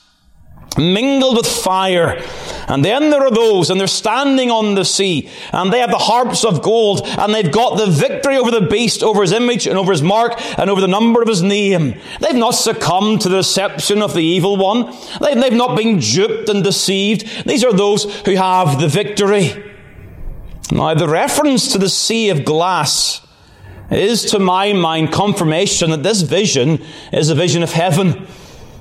mingled 0.79 1.37
with 1.37 1.47
fire. 1.47 2.23
And 2.69 2.85
then 2.85 3.11
there 3.11 3.23
are 3.23 3.31
those, 3.31 3.71
and 3.71 3.79
they're 3.79 3.87
standing 3.87 4.51
on 4.51 4.75
the 4.75 4.85
sea, 4.85 5.29
and 5.53 5.73
they 5.73 5.81
have 5.81 5.91
the 5.91 5.99
harps 5.99 6.45
of 6.45 6.63
gold, 6.63 7.03
and 7.05 7.35
they've 7.35 7.51
got 7.51 7.77
the 7.77 7.87
victory 7.87 8.37
over 8.37 8.51
the 8.51 8.67
beast, 8.67 9.03
over 9.03 9.23
his 9.23 9.33
image, 9.33 9.67
and 9.67 9.79
over 9.79 9.93
his 9.93 10.03
mark, 10.03 10.35
and 10.59 10.71
over 10.71 10.81
the 10.81 10.89
number 10.89 11.21
of 11.21 11.29
his 11.29 11.43
name. 11.43 11.95
They've 12.21 12.35
not 12.35 12.55
succumbed 12.55 13.23
to 13.23 13.29
the 13.29 13.39
deception 13.39 14.03
of 14.03 14.15
the 14.15 14.23
evil 14.23 14.57
one. 14.57 14.95
They've, 15.21 15.53
not 15.53 15.77
been 15.77 15.99
duped 15.99 16.49
and 16.49 16.65
deceived. 16.65 17.47
These 17.47 17.65
are 17.65 17.73
those 17.73 18.05
who 18.21 18.37
have 18.37 18.81
the 18.81 18.89
victory. 18.89 19.53
Now, 20.71 20.95
the 20.95 21.09
reference 21.09 21.73
to 21.73 21.79
the 21.79 21.91
sea 21.91 22.31
of 22.31 22.45
glass 22.45 23.27
is, 23.91 24.25
to 24.31 24.39
my 24.39 24.73
mind, 24.73 25.13
confirmation 25.13 25.91
that 25.91 26.03
this 26.03 26.23
vision 26.23 26.83
is 27.13 27.29
a 27.29 27.35
vision 27.35 27.63
of 27.63 27.73
heaven. 27.73 28.27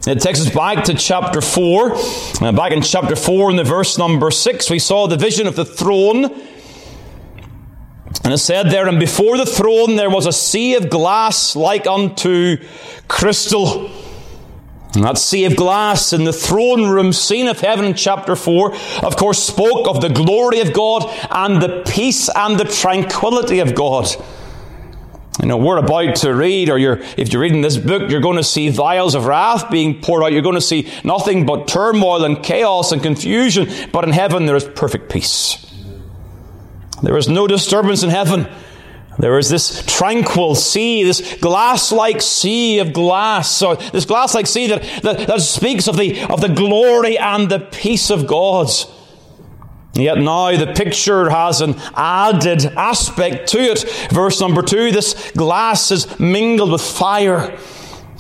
It 0.08 0.20
takes 0.20 0.42
us 0.42 0.50
back 0.50 0.86
to 0.86 0.96
chapter 0.96 1.42
4. 1.42 1.92
Uh, 1.94 2.52
back 2.54 2.72
in 2.72 2.82
chapter 2.82 3.16
4, 3.16 3.52
in 3.52 3.56
the 3.56 3.64
verse 3.64 4.00
number 4.00 4.32
6, 4.32 4.70
we 4.72 4.80
saw 4.80 5.06
the 5.06 5.16
vision 5.16 5.46
of 5.46 5.56
the 5.56 5.64
throne. 5.64 6.26
And 8.24 8.34
it 8.34 8.40
said 8.40 8.72
there, 8.72 8.88
And 8.88 9.00
before 9.00 9.38
the 9.38 9.46
throne 9.46 9.98
there 9.98 10.10
was 10.10 10.26
a 10.26 10.32
sea 10.32 10.74
of 10.74 10.90
glass 10.90 11.56
like 11.56 11.86
unto 11.86 12.58
crystal. 13.08 13.92
And 14.96 15.04
that 15.04 15.20
sea 15.20 15.46
of 15.46 15.56
glass 15.56 16.14
in 16.14 16.24
the 16.24 16.34
throne 16.34 16.90
room 16.90 17.14
scene 17.14 17.48
of 17.48 17.60
heaven 17.60 17.86
in 17.86 17.94
chapter 17.94 18.36
4, 18.36 18.74
of 19.04 19.16
course, 19.18 19.42
spoke 19.42 19.88
of 19.88 20.02
the 20.02 20.10
glory 20.10 20.62
of 20.62 20.74
God 20.74 21.04
and 21.30 21.62
the 21.62 21.84
peace 21.88 22.28
and 22.36 22.60
the 22.60 22.66
tranquility 22.66 23.60
of 23.60 23.76
God. 23.76 24.08
You 25.40 25.48
know, 25.48 25.58
we're 25.58 25.78
about 25.78 26.18
to 26.18 26.34
read, 26.36 26.70
or 26.70 26.78
you're, 26.78 27.00
if 27.16 27.32
you're 27.32 27.42
reading 27.42 27.62
this 27.62 27.78
book, 27.78 28.12
you're 28.12 28.20
going 28.20 28.36
to 28.38 28.44
see 28.44 28.70
vials 28.70 29.16
of 29.16 29.26
wrath 29.26 29.72
being 29.72 30.02
poured 30.02 30.24
out. 30.24 30.34
You're 30.34 30.42
going 30.42 30.56
to 30.56 30.62
see 30.62 30.92
nothing 31.04 31.46
but 31.46 31.70
turmoil 31.70 32.26
and 32.26 32.44
chaos 32.44 32.92
and 32.92 33.02
confusion. 33.02 33.70
But 33.94 34.04
in 34.04 34.12
heaven, 34.12 34.46
there 34.46 34.58
is 34.58 34.66
perfect 34.66 35.10
peace. 35.10 35.66
There 37.02 37.18
is 37.18 37.30
no 37.30 37.48
disturbance 37.48 38.04
in 38.04 38.10
heaven. 38.10 38.48
There 39.18 39.40
is 39.40 39.50
this 39.50 39.86
tranquil 39.86 40.56
sea, 40.56 41.04
this 41.04 41.38
glass-like 41.38 42.22
sea 42.22 42.80
of 42.80 42.92
glass, 42.92 43.62
or 43.62 43.78
this 43.78 44.06
glass-like 44.06 44.48
sea 44.48 44.68
that, 44.68 44.84
that, 45.04 45.28
that 45.28 45.42
speaks 45.42 45.88
of 45.88 45.96
the, 45.98 46.24
of 46.24 46.42
the 46.42 46.50
glory 46.50 47.18
and 47.18 47.50
the 47.50 47.60
peace 47.60 48.10
of 48.10 48.28
God. 48.28 48.70
Yet 49.94 50.18
now 50.20 50.56
the 50.56 50.74
picture 50.74 51.30
has 51.30 51.60
an 51.62 51.76
added 51.96 52.66
aspect 52.78 53.50
to 53.50 53.60
it. 53.60 53.84
Verse 54.12 54.40
number 54.40 54.62
two, 54.62 54.92
this 54.92 55.32
glass 55.32 55.92
is 55.92 56.20
mingled 56.20 56.72
with 56.72 56.82
fire. 56.82 57.58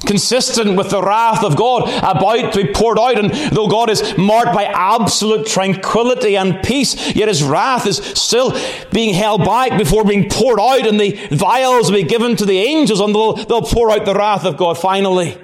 Consistent 0.06 0.76
with 0.76 0.90
the 0.90 1.02
wrath 1.02 1.44
of 1.44 1.56
God 1.56 1.84
about 2.00 2.54
to 2.54 2.64
be 2.64 2.74
poured 2.74 2.98
out. 2.98 3.20
And 3.20 3.32
though 3.56 3.68
God 3.68 3.90
is 3.90 4.18
marked 4.18 4.52
by 4.52 4.66
absolute 4.66 5.46
tranquility 5.46 6.36
and 6.36 6.62
peace, 6.64 7.16
yet 7.16 7.28
his 7.28 7.44
wrath 7.44 7.86
is 7.86 7.98
still 7.98 8.58
being 8.92 9.14
held 9.14 9.46
back 9.46 9.78
before 9.78 10.04
being 10.04 10.28
poured 10.28 10.60
out, 10.60 10.88
and 10.88 11.00
the 11.00 11.12
vials 11.32 11.92
will 11.92 12.00
be 12.00 12.04
given 12.04 12.36
to 12.38 12.46
the 12.46 12.58
angels, 12.58 13.00
and 13.00 13.14
they'll, 13.14 13.34
they'll 13.34 13.62
pour 13.62 13.92
out 13.92 14.06
the 14.06 14.16
wrath 14.16 14.44
of 14.44 14.58
God 14.58 14.78
finally. 14.78 15.40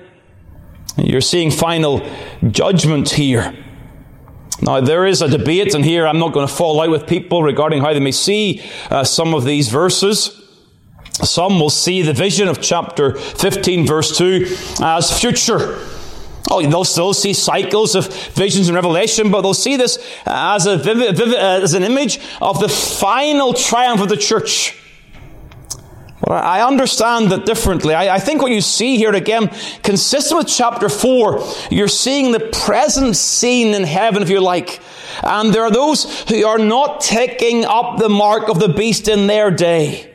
You're 0.97 1.21
seeing 1.21 1.51
final 1.51 2.05
judgment 2.49 3.11
here. 3.11 3.55
Now, 4.61 4.81
there 4.81 5.05
is 5.05 5.21
a 5.21 5.27
debate, 5.27 5.75
and 5.75 5.85
here 5.85 6.07
I'm 6.07 6.19
not 6.19 6.33
going 6.33 6.47
to 6.47 6.53
fall 6.53 6.81
out 6.81 6.89
with 6.89 7.07
people 7.07 7.43
regarding 7.43 7.81
how 7.81 7.93
they 7.93 7.99
may 7.99 8.11
see 8.11 8.63
uh, 8.89 9.03
some 9.03 9.33
of 9.33 9.45
these 9.45 9.69
verses. 9.69 10.43
Some 11.13 11.59
will 11.59 11.69
see 11.69 12.01
the 12.01 12.13
vision 12.13 12.47
of 12.47 12.61
chapter 12.61 13.15
15, 13.15 13.85
verse 13.85 14.17
2, 14.17 14.55
as 14.81 15.17
future. 15.17 15.79
Oh, 16.49 16.61
they'll 16.61 16.85
still 16.85 17.13
see 17.13 17.33
cycles 17.33 17.93
of 17.95 18.07
visions 18.33 18.69
and 18.69 18.75
revelation, 18.75 19.31
but 19.31 19.41
they'll 19.41 19.53
see 19.53 19.75
this 19.75 19.99
as, 20.25 20.65
a 20.65 20.77
vivid, 20.77 21.17
vivid, 21.17 21.35
as 21.35 21.73
an 21.73 21.83
image 21.83 22.19
of 22.41 22.59
the 22.59 22.69
final 22.69 23.53
triumph 23.53 24.01
of 24.01 24.09
the 24.09 24.17
church. 24.17 24.77
But 26.27 26.43
I 26.43 26.61
understand 26.61 27.31
that 27.31 27.45
differently. 27.45 27.93
I, 27.93 28.15
I, 28.15 28.19
think 28.19 28.41
what 28.41 28.51
you 28.51 28.59
see 28.59 28.97
here 28.97 29.13
again, 29.13 29.49
consistent 29.81 30.37
with 30.37 30.47
chapter 30.49 30.89
4, 30.89 31.41
you're 31.71 31.87
seeing 31.87 32.33
the 32.33 32.41
present 32.41 33.15
scene 33.15 33.73
in 33.73 33.85
heaven, 33.85 34.21
if 34.21 34.29
you 34.29 34.41
like. 34.41 34.81
And 35.23 35.53
there 35.53 35.61
are 35.61 35.71
those 35.71 36.23
who 36.27 36.45
are 36.45 36.57
not 36.57 36.99
taking 36.99 37.63
up 37.63 37.97
the 37.97 38.09
mark 38.09 38.49
of 38.49 38.59
the 38.59 38.67
beast 38.67 39.07
in 39.07 39.27
their 39.27 39.51
day. 39.51 40.13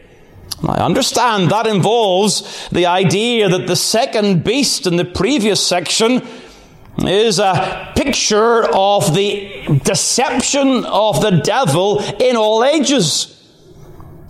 I 0.62 0.84
understand 0.84 1.50
that 1.50 1.66
involves 1.66 2.68
the 2.68 2.84
idea 2.84 3.48
that 3.48 3.66
the 3.66 3.74
second 3.74 4.44
beast 4.44 4.86
in 4.86 4.96
the 4.96 5.06
previous 5.06 5.66
section 5.66 6.20
is 6.98 7.38
a 7.38 7.90
picture 7.96 8.66
of 8.74 9.14
the 9.14 9.80
deception 9.82 10.84
of 10.84 11.22
the 11.22 11.40
devil 11.42 12.00
in 12.20 12.36
all 12.36 12.64
ages. 12.64 13.41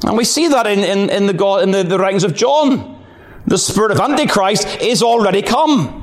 And 0.04 0.16
we 0.16 0.24
see 0.24 0.48
that 0.48 0.66
in, 0.66 0.80
in, 0.80 1.10
in, 1.10 1.26
the, 1.26 1.32
God, 1.32 1.62
in 1.62 1.70
the, 1.70 1.82
the 1.82 1.98
writings 1.98 2.24
of 2.24 2.34
John. 2.34 3.02
The 3.46 3.58
spirit 3.58 3.90
of 3.92 4.00
Antichrist 4.00 4.80
is 4.80 5.02
already 5.02 5.42
come. 5.42 5.98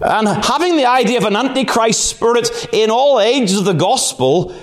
And 0.00 0.28
having 0.28 0.76
the 0.76 0.86
idea 0.86 1.18
of 1.18 1.24
an 1.24 1.36
Antichrist 1.36 2.04
spirit 2.04 2.68
in 2.72 2.90
all 2.90 3.20
ages 3.20 3.58
of 3.58 3.64
the 3.64 3.72
gospel 3.72 4.54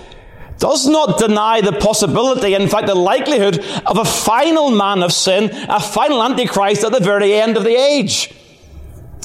does 0.57 0.87
not 0.87 1.17
deny 1.17 1.61
the 1.61 1.71
possibility, 1.71 2.53
in 2.53 2.67
fact, 2.67 2.87
the 2.87 2.95
likelihood 2.95 3.59
of 3.85 3.97
a 3.97 4.05
final 4.05 4.69
man 4.69 5.01
of 5.03 5.13
sin, 5.13 5.49
a 5.69 5.79
final 5.79 6.21
Antichrist 6.21 6.83
at 6.83 6.91
the 6.91 6.99
very 6.99 7.33
end 7.33 7.57
of 7.57 7.63
the 7.63 7.75
age. 7.75 8.33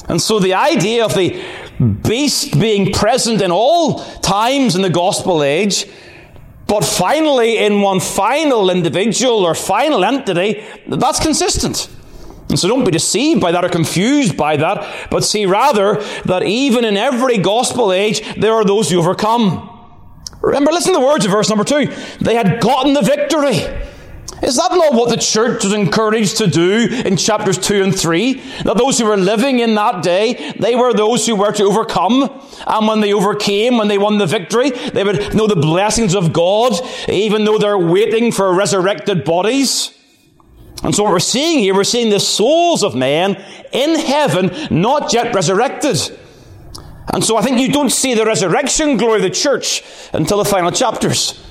And 0.07 0.21
so 0.21 0.39
the 0.39 0.53
idea 0.53 1.03
of 1.03 1.13
the 1.13 1.43
beast 1.79 2.57
being 2.59 2.93
present 2.93 3.41
in 3.41 3.51
all 3.51 3.99
times 4.21 4.75
in 4.75 4.81
the 4.81 4.89
gospel 4.89 5.43
age 5.43 5.85
but 6.67 6.83
finally, 6.83 7.57
in 7.57 7.81
one 7.81 7.99
final 7.99 8.69
individual 8.69 9.45
or 9.45 9.53
final 9.53 10.03
entity, 10.03 10.63
that's 10.87 11.19
consistent. 11.19 11.89
And 12.49 12.59
so 12.59 12.67
don't 12.67 12.83
be 12.83 12.91
deceived 12.91 13.41
by 13.41 13.51
that 13.51 13.65
or 13.65 13.69
confused 13.69 14.37
by 14.37 14.57
that, 14.57 15.09
but 15.09 15.23
see 15.23 15.45
rather 15.45 16.01
that 16.25 16.43
even 16.43 16.85
in 16.85 16.97
every 16.97 17.37
gospel 17.37 17.91
age, 17.91 18.21
there 18.35 18.53
are 18.53 18.63
those 18.63 18.89
who 18.89 18.99
overcome. 18.99 19.69
Remember, 20.41 20.71
listen 20.71 20.93
to 20.93 20.99
the 20.99 21.05
words 21.05 21.25
of 21.25 21.31
verse 21.31 21.49
number 21.49 21.63
two. 21.63 21.87
They 22.21 22.35
had 22.35 22.61
gotten 22.61 22.93
the 22.93 23.01
victory. 23.01 23.59
Is 24.43 24.57
that 24.57 24.71
not 24.71 24.93
what 24.93 25.09
the 25.09 25.17
church 25.17 25.63
was 25.63 25.71
encouraged 25.71 26.37
to 26.37 26.47
do 26.47 26.87
in 27.05 27.15
chapters 27.15 27.57
2 27.57 27.83
and 27.83 27.97
3? 27.97 28.33
That 28.63 28.77
those 28.77 28.99
who 28.99 29.05
were 29.05 29.17
living 29.17 29.59
in 29.59 29.75
that 29.75 30.03
day, 30.03 30.53
they 30.59 30.75
were 30.75 30.93
those 30.93 31.25
who 31.25 31.35
were 31.35 31.53
to 31.53 31.63
overcome. 31.63 32.29
And 32.67 32.87
when 32.87 32.99
they 32.99 33.13
overcame, 33.13 33.77
when 33.77 33.87
they 33.87 33.97
won 33.97 34.17
the 34.17 34.25
victory, 34.25 34.71
they 34.71 35.03
would 35.03 35.33
know 35.33 35.47
the 35.47 35.55
blessings 35.55 36.15
of 36.15 36.33
God, 36.33 36.73
even 37.07 37.45
though 37.45 37.57
they're 37.57 37.77
waiting 37.77 38.31
for 38.31 38.53
resurrected 38.53 39.23
bodies. 39.23 39.97
And 40.83 40.93
so 40.93 41.03
what 41.03 41.13
we're 41.13 41.19
seeing 41.19 41.59
here, 41.59 41.73
we're 41.73 41.85
seeing 41.85 42.09
the 42.09 42.19
souls 42.19 42.83
of 42.83 42.93
men 42.93 43.41
in 43.71 43.97
heaven, 43.97 44.51
not 44.69 45.13
yet 45.13 45.33
resurrected. 45.33 45.97
And 47.13 47.23
so 47.23 47.37
I 47.37 47.41
think 47.41 47.59
you 47.59 47.71
don't 47.71 47.89
see 47.89 48.13
the 48.13 48.25
resurrection 48.25 48.97
glory 48.97 49.17
of 49.17 49.21
the 49.21 49.29
church 49.29 49.81
until 50.11 50.39
the 50.39 50.45
final 50.45 50.71
chapters 50.71 51.41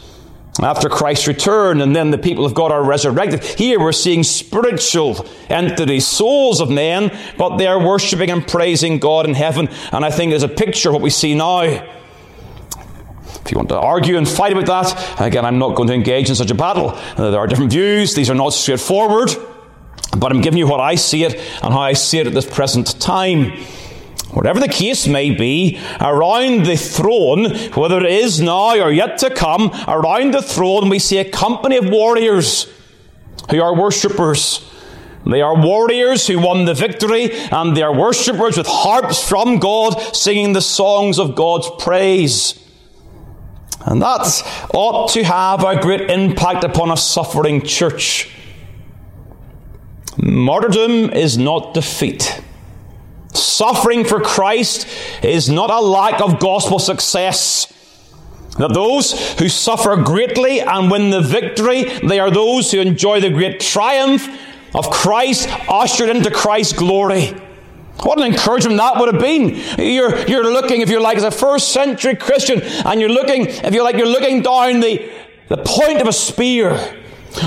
after 0.62 0.88
Christ's 0.88 1.26
return, 1.26 1.80
and 1.80 1.96
then 1.96 2.10
the 2.10 2.18
people 2.18 2.44
of 2.44 2.54
God 2.54 2.70
are 2.70 2.82
resurrected. 2.82 3.42
Here 3.42 3.80
we're 3.80 3.92
seeing 3.92 4.22
spiritual 4.22 5.26
entities, 5.48 6.06
souls 6.06 6.60
of 6.60 6.70
men, 6.70 7.16
but 7.36 7.56
they 7.56 7.66
are 7.66 7.84
worshiping 7.84 8.30
and 8.30 8.46
praising 8.46 8.98
God 8.98 9.26
in 9.26 9.34
heaven. 9.34 9.68
And 9.92 10.04
I 10.04 10.10
think 10.10 10.30
there's 10.30 10.44
a 10.44 10.48
picture 10.48 10.90
of 10.90 10.94
what 10.94 11.02
we 11.02 11.10
see 11.10 11.34
now. 11.34 11.62
If 11.62 13.50
you 13.50 13.56
want 13.58 13.68
to 13.70 13.78
argue 13.78 14.16
and 14.16 14.28
fight 14.28 14.56
about 14.56 14.66
that, 14.66 15.20
again, 15.20 15.44
I'm 15.44 15.58
not 15.58 15.74
going 15.74 15.88
to 15.88 15.94
engage 15.94 16.30
in 16.30 16.34
such 16.34 16.50
a 16.50 16.54
battle. 16.54 16.90
Uh, 16.90 17.30
there 17.30 17.40
are 17.40 17.46
different 17.46 17.72
views, 17.72 18.14
these 18.14 18.30
are 18.30 18.34
not 18.34 18.54
straightforward, 18.54 19.30
but 20.16 20.30
I'm 20.30 20.40
giving 20.40 20.58
you 20.58 20.68
what 20.68 20.80
I 20.80 20.94
see 20.94 21.24
it 21.24 21.34
and 21.62 21.74
how 21.74 21.80
I 21.80 21.94
see 21.94 22.20
it 22.20 22.26
at 22.26 22.32
this 22.32 22.48
present 22.48 22.98
time. 23.00 23.52
Whatever 24.34 24.58
the 24.58 24.68
case 24.68 25.06
may 25.06 25.30
be, 25.30 25.80
around 26.00 26.66
the 26.66 26.76
throne, 26.76 27.56
whether 27.74 27.98
it 27.98 28.10
is 28.10 28.40
now 28.40 28.76
or 28.80 28.90
yet 28.90 29.18
to 29.18 29.30
come, 29.30 29.70
around 29.86 30.34
the 30.34 30.42
throne 30.42 30.88
we 30.88 30.98
see 30.98 31.18
a 31.18 31.30
company 31.30 31.76
of 31.76 31.88
warriors 31.88 32.66
who 33.50 33.62
are 33.62 33.76
worshippers. 33.76 34.68
They 35.24 35.40
are 35.40 35.56
warriors 35.56 36.26
who 36.26 36.40
won 36.40 36.64
the 36.64 36.74
victory, 36.74 37.30
and 37.32 37.76
they 37.76 37.82
are 37.82 37.94
worshippers 37.94 38.58
with 38.58 38.66
harps 38.66 39.26
from 39.26 39.58
God, 39.58 39.98
singing 40.14 40.52
the 40.52 40.60
songs 40.60 41.18
of 41.18 41.36
God's 41.36 41.70
praise. 41.78 42.60
And 43.86 44.02
that 44.02 44.42
ought 44.74 45.10
to 45.10 45.22
have 45.22 45.62
a 45.62 45.80
great 45.80 46.10
impact 46.10 46.64
upon 46.64 46.90
a 46.90 46.96
suffering 46.96 47.62
church. 47.62 48.30
Martyrdom 50.16 51.10
is 51.10 51.38
not 51.38 51.72
defeat. 51.74 52.40
Suffering 53.34 54.04
for 54.04 54.20
Christ 54.20 54.86
is 55.22 55.48
not 55.48 55.70
a 55.70 55.80
lack 55.80 56.20
of 56.20 56.38
gospel 56.38 56.78
success. 56.78 57.72
That 58.58 58.72
those 58.72 59.38
who 59.38 59.48
suffer 59.48 59.96
greatly 59.96 60.60
and 60.60 60.90
win 60.90 61.10
the 61.10 61.20
victory, 61.20 61.84
they 61.84 62.20
are 62.20 62.30
those 62.30 62.70
who 62.70 62.80
enjoy 62.80 63.20
the 63.20 63.30
great 63.30 63.58
triumph 63.58 64.28
of 64.74 64.90
Christ 64.90 65.48
ushered 65.68 66.08
into 66.08 66.30
Christ's 66.30 66.72
glory. 66.72 67.32
What 68.02 68.18
an 68.18 68.24
encouragement 68.24 68.76
that 68.78 68.98
would 68.98 69.12
have 69.12 69.22
been. 69.22 69.56
You're, 69.78 70.16
you're 70.26 70.52
looking, 70.52 70.80
if 70.80 70.88
you're 70.88 71.00
like, 71.00 71.16
as 71.16 71.24
a 71.24 71.30
first 71.30 71.72
century 71.72 72.16
Christian, 72.16 72.60
and 72.62 73.00
you're 73.00 73.10
looking, 73.10 73.46
if 73.46 73.72
you're 73.72 73.84
like, 73.84 73.96
you're 73.96 74.06
looking 74.06 74.42
down 74.42 74.80
the, 74.80 75.10
the 75.48 75.58
point 75.58 76.00
of 76.00 76.06
a 76.06 76.12
spear, 76.12 76.96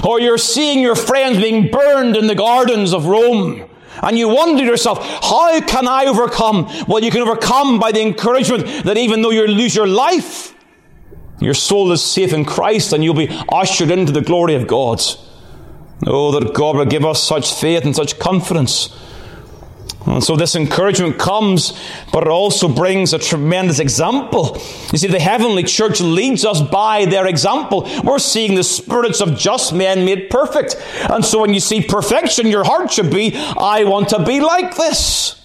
or 0.03 0.19
you're 0.19 0.37
seeing 0.37 0.79
your 0.79 0.95
friends 0.95 1.37
being 1.37 1.69
burned 1.69 2.15
in 2.15 2.27
the 2.27 2.35
gardens 2.35 2.93
of 2.93 3.05
Rome, 3.05 3.69
and 4.03 4.17
you 4.17 4.29
wonder 4.29 4.63
yourself, 4.63 4.99
how 5.23 5.59
can 5.61 5.87
I 5.87 6.05
overcome? 6.05 6.69
Well, 6.87 7.03
you 7.03 7.11
can 7.11 7.21
overcome 7.21 7.79
by 7.79 7.91
the 7.91 8.01
encouragement 8.01 8.85
that 8.85 8.97
even 8.97 9.21
though 9.21 9.31
you 9.31 9.47
lose 9.47 9.75
your 9.75 9.87
life, 9.87 10.53
your 11.39 11.53
soul 11.53 11.91
is 11.91 12.03
safe 12.03 12.33
in 12.33 12.45
Christ 12.45 12.93
and 12.93 13.03
you'll 13.03 13.13
be 13.13 13.29
ushered 13.49 13.91
into 13.91 14.11
the 14.11 14.21
glory 14.21 14.55
of 14.55 14.67
God. 14.67 15.01
Oh, 16.05 16.31
that 16.39 16.53
God 16.53 16.75
will 16.75 16.85
give 16.85 17.05
us 17.05 17.23
such 17.23 17.53
faith 17.53 17.83
and 17.83 17.95
such 17.95 18.19
confidence. 18.19 18.89
And 20.07 20.23
so 20.23 20.37
this 20.37 20.55
encouragement 20.55 21.19
comes, 21.19 21.77
but 22.13 22.23
it 22.23 22.29
also 22.29 22.69
brings 22.69 23.13
a 23.13 23.19
tremendous 23.19 23.79
example. 23.79 24.57
You 24.91 24.97
see, 24.97 25.07
the 25.07 25.19
heavenly 25.19 25.63
church 25.63 25.99
leads 25.99 26.45
us 26.45 26.61
by 26.61 27.05
their 27.05 27.27
example. 27.27 27.87
We're 28.03 28.19
seeing 28.19 28.55
the 28.55 28.63
spirits 28.63 29.19
of 29.19 29.37
just 29.37 29.73
men 29.73 30.05
made 30.05 30.29
perfect. 30.29 30.77
And 31.09 31.25
so 31.25 31.41
when 31.41 31.53
you 31.53 31.59
see 31.59 31.81
perfection, 31.81 32.47
your 32.47 32.63
heart 32.63 32.91
should 32.91 33.11
be, 33.11 33.35
I 33.35 33.83
want 33.83 34.09
to 34.09 34.23
be 34.23 34.39
like 34.39 34.77
this. 34.77 35.41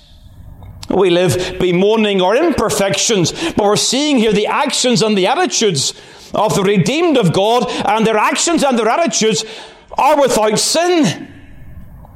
We 0.88 1.10
live 1.10 1.58
bemoaning 1.58 2.22
our 2.22 2.36
imperfections, 2.36 3.32
but 3.32 3.64
we're 3.64 3.76
seeing 3.76 4.18
here 4.18 4.32
the 4.32 4.46
actions 4.46 5.02
and 5.02 5.18
the 5.18 5.26
attitudes 5.26 5.92
of 6.34 6.54
the 6.54 6.62
redeemed 6.62 7.16
of 7.16 7.32
God, 7.32 7.68
and 7.68 8.06
their 8.06 8.16
actions 8.16 8.62
and 8.62 8.78
their 8.78 8.88
attitudes 8.88 9.44
are 9.98 10.20
without 10.20 10.58
sin. 10.58 11.28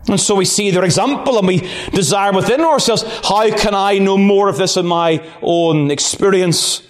And 0.09 0.21
so 0.21 0.37
we 0.37 0.45
see 0.45 0.71
their 0.71 0.85
example 0.85 1.39
and 1.39 1.49
we 1.49 1.69
desire 1.91 2.33
within 2.33 2.61
ourselves, 2.61 3.03
how 3.25 3.51
can 3.57 3.75
I 3.75 3.99
know 3.99 4.17
more 4.17 4.49
of 4.49 4.57
this 4.57 4.77
in 4.77 4.87
my 4.87 5.27
own 5.43 5.91
experience? 5.91 6.83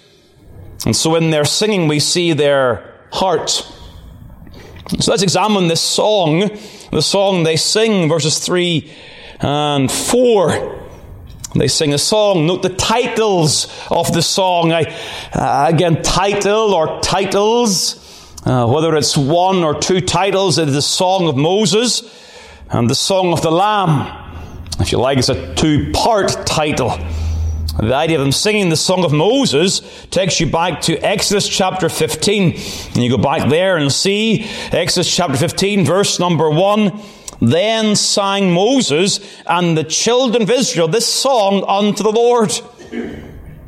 And 0.85 0.95
so 0.95 1.15
in 1.15 1.31
their 1.31 1.45
singing, 1.45 1.87
we 1.87 1.99
see 1.99 2.33
their 2.33 2.93
heart. 3.11 3.49
So 3.49 5.11
let's 5.11 5.23
examine 5.23 5.67
this 5.67 5.81
song, 5.81 6.49
the 6.91 7.01
song 7.01 7.43
they 7.43 7.55
sing, 7.55 8.07
verses 8.07 8.39
3 8.39 8.93
and 9.39 9.91
4. 9.91 10.83
They 11.55 11.67
sing 11.67 11.93
a 11.93 11.97
song. 11.97 12.45
Note 12.45 12.61
the 12.61 12.69
titles 12.69 13.67
of 13.89 14.13
the 14.13 14.21
song. 14.21 14.71
I, 14.71 14.95
uh, 15.33 15.65
again, 15.69 16.03
title 16.03 16.73
or 16.73 17.01
titles, 17.01 17.95
uh, 18.45 18.67
whether 18.67 18.95
it's 18.95 19.17
one 19.17 19.63
or 19.63 19.79
two 19.79 20.01
titles, 20.01 20.59
it 20.59 20.67
is 20.67 20.75
the 20.75 20.81
Song 20.81 21.27
of 21.27 21.35
Moses 21.35 22.03
and 22.69 22.89
the 22.89 22.95
Song 22.95 23.31
of 23.31 23.41
the 23.41 23.51
Lamb. 23.51 24.25
If 24.79 24.91
you 24.91 24.99
like, 24.99 25.17
it's 25.17 25.29
a 25.29 25.55
two 25.55 25.91
part 25.91 26.45
title. 26.45 26.97
The 27.79 27.93
idea 27.93 28.17
of 28.17 28.23
them 28.23 28.31
singing 28.31 28.69
the 28.69 28.75
Song 28.75 29.05
of 29.05 29.13
Moses 29.13 29.81
takes 30.09 30.39
you 30.39 30.47
back 30.47 30.81
to 30.81 30.97
Exodus 30.97 31.47
chapter 31.47 31.89
15. 31.89 32.53
And 32.53 32.97
you 32.97 33.09
go 33.09 33.17
back 33.17 33.49
there 33.49 33.77
and 33.77 33.91
see 33.91 34.45
Exodus 34.71 35.15
chapter 35.15 35.37
15, 35.37 35.85
verse 35.85 36.19
number 36.19 36.49
1. 36.49 36.99
Then 37.39 37.95
sang 37.95 38.51
Moses 38.51 39.19
and 39.45 39.77
the 39.77 39.83
children 39.83 40.43
of 40.43 40.49
Israel 40.49 40.87
this 40.87 41.05
song 41.05 41.63
unto 41.67 42.01
the 42.01 42.11
Lord. 42.11 42.51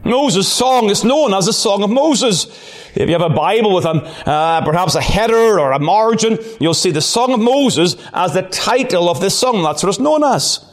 Moses' 0.04 0.52
song 0.52 0.90
is 0.90 1.04
known 1.04 1.34
as 1.34 1.46
the 1.46 1.54
Song 1.54 1.84
of 1.84 1.92
Moses. 1.92 2.48
If 2.96 3.08
you 3.10 3.14
have 3.18 3.32
a 3.32 3.34
Bible 3.34 3.76
with 3.76 3.86
a, 3.86 3.90
uh, 3.90 4.66
perhaps 4.66 4.96
a 4.96 5.02
header 5.02 5.60
or 5.60 5.72
a 5.72 5.80
margin, 5.80 6.40
you'll 6.60 6.74
see 6.74 6.92
the 6.92 7.02
Song 7.02 7.34
of 7.34 7.40
Moses 7.40 7.96
as 8.14 8.34
the 8.34 8.42
title 8.42 9.10
of 9.10 9.22
this 9.22 9.38
song. 9.38 9.62
That's 9.64 9.84
what 9.84 9.90
it's 9.90 10.00
known 10.00 10.24
as. 10.24 10.66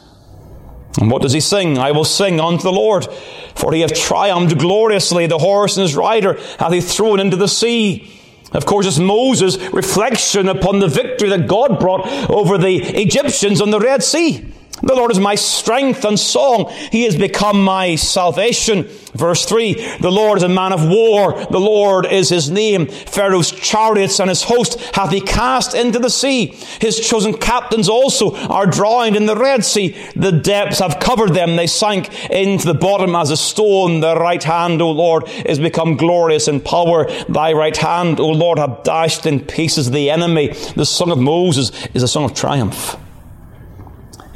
And 0.99 1.11
what 1.11 1.21
does 1.21 1.33
he 1.33 1.39
sing? 1.39 1.77
I 1.77 1.91
will 1.91 2.05
sing 2.05 2.39
unto 2.39 2.63
the 2.63 2.71
Lord, 2.71 3.05
for 3.55 3.71
he 3.71 3.81
hath 3.81 3.93
triumphed 3.93 4.57
gloriously. 4.57 5.27
The 5.27 5.37
horse 5.37 5.77
and 5.77 5.83
his 5.83 5.95
rider 5.95 6.39
hath 6.57 6.73
he 6.73 6.81
thrown 6.81 7.19
into 7.19 7.37
the 7.37 7.47
sea. 7.47 8.11
Of 8.53 8.65
course, 8.65 8.87
it's 8.87 8.97
Moses' 8.97 9.57
reflection 9.73 10.47
upon 10.47 10.79
the 10.79 10.87
victory 10.87 11.29
that 11.29 11.47
God 11.47 11.79
brought 11.79 12.07
over 12.29 12.57
the 12.57 12.77
Egyptians 12.77 13.61
on 13.61 13.69
the 13.69 13.79
Red 13.79 14.03
Sea. 14.03 14.53
The 14.83 14.93
Lord 14.93 15.11
is 15.11 15.19
my 15.19 15.33
strength 15.33 16.05
and 16.05 16.19
song. 16.19 16.71
He 16.91 17.03
has 17.03 17.15
become 17.15 17.63
my 17.63 17.95
salvation. 17.95 18.83
Verse 19.15 19.43
3 19.45 19.73
The 19.97 20.11
Lord 20.11 20.37
is 20.37 20.43
a 20.43 20.49
man 20.49 20.71
of 20.71 20.87
war. 20.87 21.33
The 21.45 21.59
Lord 21.59 22.05
is 22.05 22.29
his 22.29 22.51
name. 22.51 22.85
Pharaoh's 22.85 23.51
chariots 23.51 24.19
and 24.19 24.29
his 24.29 24.43
host 24.43 24.79
hath 24.95 25.11
he 25.11 25.21
cast 25.21 25.73
into 25.73 25.97
the 25.97 26.11
sea. 26.11 26.47
His 26.79 26.99
chosen 26.99 27.33
captains 27.33 27.89
also 27.89 28.35
are 28.35 28.67
drowned 28.67 29.15
in 29.15 29.25
the 29.25 29.35
Red 29.35 29.65
Sea. 29.65 29.95
The 30.15 30.31
depths 30.31 30.79
have 30.79 30.99
covered 30.99 31.33
them. 31.33 31.55
They 31.55 31.67
sank 31.67 32.29
into 32.29 32.67
the 32.67 32.75
bottom 32.75 33.15
as 33.15 33.31
a 33.31 33.37
stone. 33.37 34.01
The 34.01 34.15
right 34.15 34.43
hand, 34.43 34.81
O 34.81 34.91
Lord, 34.91 35.23
is 35.45 35.57
become 35.57 35.97
glorious 35.97 36.47
in 36.47 36.61
power. 36.61 37.09
Thy 37.27 37.53
right 37.53 37.75
hand, 37.75 38.19
O 38.19 38.29
Lord, 38.29 38.59
hath 38.59 38.83
dashed 38.83 39.25
in 39.25 39.39
pieces 39.39 39.89
the 39.89 40.11
enemy. 40.11 40.49
The 40.75 40.85
song 40.85 41.09
of 41.09 41.17
Moses 41.17 41.71
is 41.95 42.03
a 42.03 42.07
song 42.07 42.25
of 42.25 42.35
triumph 42.35 42.95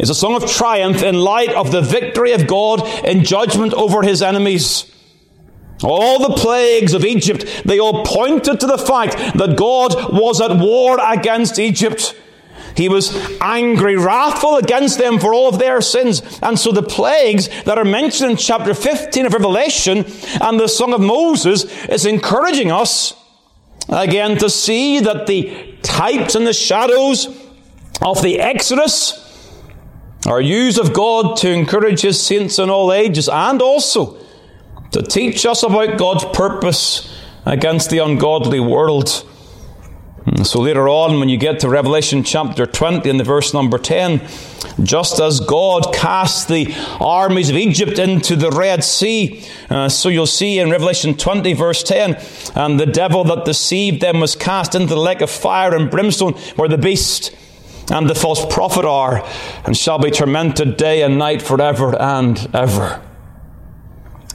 is 0.02 0.10
a 0.10 0.16
song 0.16 0.34
of 0.34 0.50
triumph 0.50 1.04
in 1.04 1.14
light 1.14 1.54
of 1.54 1.72
the 1.72 1.82
victory 1.82 2.32
of 2.32 2.48
God 2.48 2.82
in 3.06 3.24
judgment 3.24 3.72
over 3.76 4.02
his 4.02 4.24
enemies. 4.24 4.92
All 5.84 6.18
the 6.18 6.36
plagues 6.36 6.96
of 6.96 7.06
Egypt, 7.06 7.46
they 7.66 7.80
all 7.80 8.04
pointed 8.04 8.60
to 8.60 8.66
the 8.66 8.80
fact 8.80 9.38
that 9.38 9.56
God 9.56 10.12
was 10.12 10.42
at 10.42 10.58
war 10.58 10.98
against 11.00 11.60
Egypt. 11.60 12.16
He 12.76 12.90
was 12.90 13.16
angry, 13.42 13.96
wrathful 13.96 14.58
against 14.58 14.98
them 14.98 15.20
for 15.20 15.36
all 15.36 15.50
of 15.50 15.60
their 15.60 15.82
sins. 15.82 16.24
And 16.42 16.58
so 16.58 16.72
the 16.72 16.82
plagues 16.82 17.48
that 17.66 17.78
are 17.78 17.86
mentioned 17.86 18.32
in 18.32 18.38
chapter 18.38 18.74
15 18.74 19.28
of 19.28 19.34
Revelation 19.34 20.06
and 20.42 20.60
the 20.60 20.68
Song 20.68 20.94
of 20.94 21.02
Moses 21.02 21.66
is 21.86 22.08
encouraging 22.08 22.72
us 22.72 23.14
again 23.88 24.36
to 24.38 24.50
see 24.50 25.00
that 25.00 25.28
the 25.28 25.76
types 25.84 26.34
and 26.34 26.48
the 26.48 26.54
shadows 26.54 27.28
of 28.02 28.24
the 28.24 28.40
Exodus 28.40 29.21
are 30.26 30.42
used 30.42 30.80
of 30.80 30.94
God 30.94 31.38
to 31.38 31.52
encourage 31.52 32.02
His 32.02 32.22
saints 32.22 32.60
in 32.60 32.70
all 32.70 32.94
ages 32.94 33.28
and 33.28 33.62
also 33.62 34.18
to 34.92 35.02
teach 35.02 35.46
us 35.46 35.64
about 35.64 35.98
God's 35.98 36.26
purpose 36.26 37.12
against 37.46 37.90
the 37.90 38.00
ungodly 38.00 38.60
world. 38.60 39.26
So 40.44 40.62
later 40.62 40.88
on, 40.88 41.20
when 41.20 41.30
you 41.30 41.38
get 41.38 41.60
to 41.62 41.70
Revelation 41.70 42.24
chapter 42.24 42.68
20 42.68 43.10
and 43.10 43.20
the 43.20 43.24
verse 43.24 43.56
number 43.56 43.80
10, 43.80 44.22
just 44.84 45.20
as 45.20 45.40
God 45.40 45.94
cast 45.96 46.48
the 46.48 46.76
armies 47.00 47.50
of 47.50 47.56
Egypt 47.56 47.98
into 47.98 48.36
the 48.36 48.52
Red 48.52 48.84
Sea, 48.84 49.44
uh, 49.72 49.90
so 49.90 50.10
you'll 50.10 50.28
see 50.28 50.60
in 50.60 50.70
Revelation 50.70 51.18
20 51.18 51.54
verse 51.54 51.82
10, 51.82 52.18
and 52.56 52.80
the 52.80 52.86
devil 52.86 53.24
that 53.24 53.46
deceived 53.46 54.02
them 54.02 54.20
was 54.20 54.36
cast 54.36 54.76
into 54.76 54.94
the 54.94 54.98
lake 54.98 55.22
of 55.22 55.32
fire 55.32 55.76
and 55.76 55.90
brimstone 55.90 56.34
where 56.56 56.70
the 56.70 56.78
beast 56.78 57.36
and 57.92 58.10
the 58.10 58.16
false 58.16 58.46
prophet 58.52 58.86
are, 58.86 59.28
and 59.66 59.76
shall 59.76 60.00
be 60.00 60.10
tormented 60.10 60.78
day 60.78 61.04
and 61.04 61.18
night 61.18 61.42
forever 61.42 61.96
and 62.00 62.50
ever. 62.54 63.02